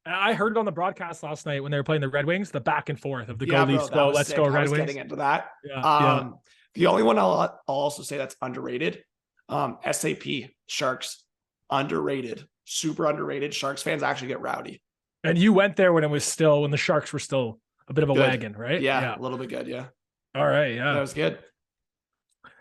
I 0.06 0.32
heard 0.32 0.52
it 0.52 0.58
on 0.58 0.64
the 0.64 0.72
broadcast 0.72 1.22
last 1.22 1.44
night 1.44 1.62
when 1.62 1.70
they 1.70 1.76
were 1.76 1.84
playing 1.84 2.00
the 2.00 2.08
Red 2.08 2.24
Wings, 2.24 2.50
the 2.50 2.60
back 2.60 2.88
and 2.88 2.98
forth 2.98 3.28
of 3.28 3.38
the 3.38 3.46
Yeah, 3.46 3.66
go 3.66 3.72
Leafs, 3.72 3.90
go, 3.90 4.08
let's 4.08 4.28
sick. 4.28 4.36
go 4.38 4.48
Red 4.48 4.68
Wings. 4.70 4.78
getting 4.78 4.96
into 4.96 5.16
that. 5.16 5.50
Yeah, 5.62 5.80
Um, 5.82 6.38
the 6.74 6.86
only 6.86 7.02
one 7.02 7.18
I'll, 7.18 7.32
I'll 7.38 7.60
also 7.68 8.02
say 8.02 8.16
that's 8.16 8.34
underrated, 8.40 9.04
um, 9.50 9.78
SAP 9.90 10.22
Sharks, 10.66 11.22
underrated, 11.68 12.46
super 12.64 13.06
underrated. 13.06 13.52
Sharks 13.52 13.82
fans 13.82 14.02
actually 14.02 14.28
get 14.28 14.40
rowdy. 14.40 14.80
Yeah. 15.24 15.30
And 15.30 15.38
you 15.38 15.52
went 15.52 15.76
there 15.76 15.92
when 15.92 16.04
it 16.04 16.10
was 16.10 16.24
still 16.24 16.62
when 16.62 16.70
the 16.70 16.76
Sharks 16.76 17.12
were 17.12 17.18
still 17.18 17.60
a 17.88 17.92
bit 17.92 18.04
of 18.04 18.10
a 18.10 18.14
Good. 18.14 18.20
wagon, 18.20 18.52
right? 18.54 18.80
Yeah, 18.80 19.16
a 19.16 19.20
little 19.20 19.38
bit 19.38 19.48
good. 19.48 19.66
Yeah, 19.66 19.86
All 20.34 20.46
right. 20.46 20.74
Yeah, 20.74 20.94
that 20.94 21.00
was 21.00 21.12
good. 21.12 21.38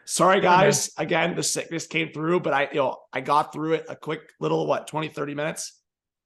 Sorry, 0.06 0.38
Yeah, 0.38 0.41
guys. 0.41 0.89
Again, 0.98 1.36
the 1.36 1.43
sickness 1.43 1.86
came 1.86 2.12
through, 2.12 2.39
but 2.39 2.52
I, 2.52 2.67
you 2.72 2.80
know, 2.80 2.98
I 3.13 3.22
got 3.22 3.54
through 3.54 3.74
it 3.74 3.86
a 3.88 3.95
quick 3.95 4.22
little 4.39 4.65
what 4.65 4.88
20, 4.88 5.10
30 5.10 5.36
minutes. 5.36 5.80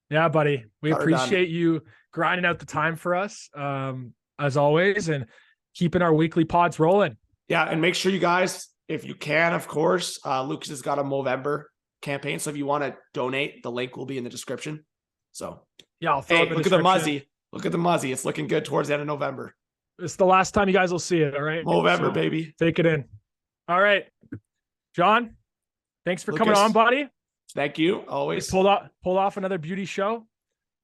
Yeah, 0.10 0.30
buddy. 0.30 0.64
We 0.82 0.92
Got 0.92 1.02
appreciate 1.02 1.50
you 1.50 1.82
grinding 2.14 2.46
out 2.46 2.60
the 2.60 2.66
time 2.66 2.96
for 2.96 3.14
us, 3.14 3.50
um, 3.54 4.14
as 4.40 4.56
always, 4.56 5.10
and 5.10 5.26
keeping 5.74 6.02
our 6.02 6.14
weekly 6.14 6.46
pods 6.46 6.80
rolling. 6.80 7.18
Yeah, 7.50 7.64
and 7.66 7.82
make 7.82 7.96
sure 7.96 8.10
you 8.12 8.20
guys, 8.20 8.70
if 8.88 9.04
you 9.04 9.16
can, 9.16 9.52
of 9.52 9.68
course, 9.68 10.18
uh, 10.26 10.44
Lucas 10.44 10.70
has 10.70 10.82
got 10.82 10.98
a 10.98 11.04
Movember 11.04 11.64
campaign. 12.02 12.40
So 12.40 12.52
if 12.52 12.58
you 12.58 12.66
want 12.66 12.86
to 12.86 12.96
donate, 13.14 13.64
the 13.64 13.72
link 13.72 13.98
will 13.98 14.06
be 14.06 14.18
in 14.18 14.24
the 14.24 14.30
description. 14.30 14.86
So 15.34 15.66
Yeah, 16.04 16.16
I'll 16.16 16.22
throw 16.22 16.36
hey, 16.36 16.44
it 16.44 16.50
in 16.50 16.58
look 16.58 16.66
at 16.66 16.70
the 16.70 16.80
muzzy. 16.80 17.30
Look 17.54 17.66
at 17.66 17.72
the 17.72 17.78
muzzy. 17.78 18.12
It's 18.12 18.26
looking 18.26 18.48
good 18.48 18.66
towards 18.66 18.90
the 18.90 18.94
end 18.96 19.00
of 19.00 19.08
November. 19.08 19.56
It's 20.00 20.18
the 20.18 20.26
last 20.26 20.52
time 20.54 20.68
you 20.68 20.74
guys 20.74 20.92
will 20.92 21.00
see 21.00 21.20
it. 21.22 21.34
All 21.34 21.42
right. 21.44 21.66
November, 21.66 22.08
So, 22.08 22.12
baby. 22.12 22.54
Take 22.60 22.78
it 22.80 22.86
in. 22.86 23.06
All 23.70 23.80
right. 23.80 24.06
John, 24.98 25.38
thanks 26.06 26.22
for 26.22 26.34
coming 26.34 26.56
on, 26.56 26.74
buddy. 26.74 27.08
Thank 27.56 27.78
you. 27.80 28.00
We 28.00 28.06
Always. 28.08 28.50
pulled 28.52 28.66
off 28.68 28.90
pulled 29.02 29.18
off 29.18 29.38
another 29.38 29.58
beauty 29.58 29.86
show. 29.86 30.28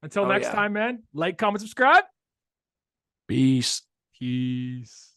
Until 0.04 0.24
Oh, 0.24 0.28
next 0.30 0.46
yeah. 0.46 0.54
time, 0.54 0.72
man. 0.72 1.04
Like, 1.14 1.38
comment, 1.38 1.60
subscribe. 1.60 2.06
Peace. 3.28 3.82
Peace. 4.18 5.09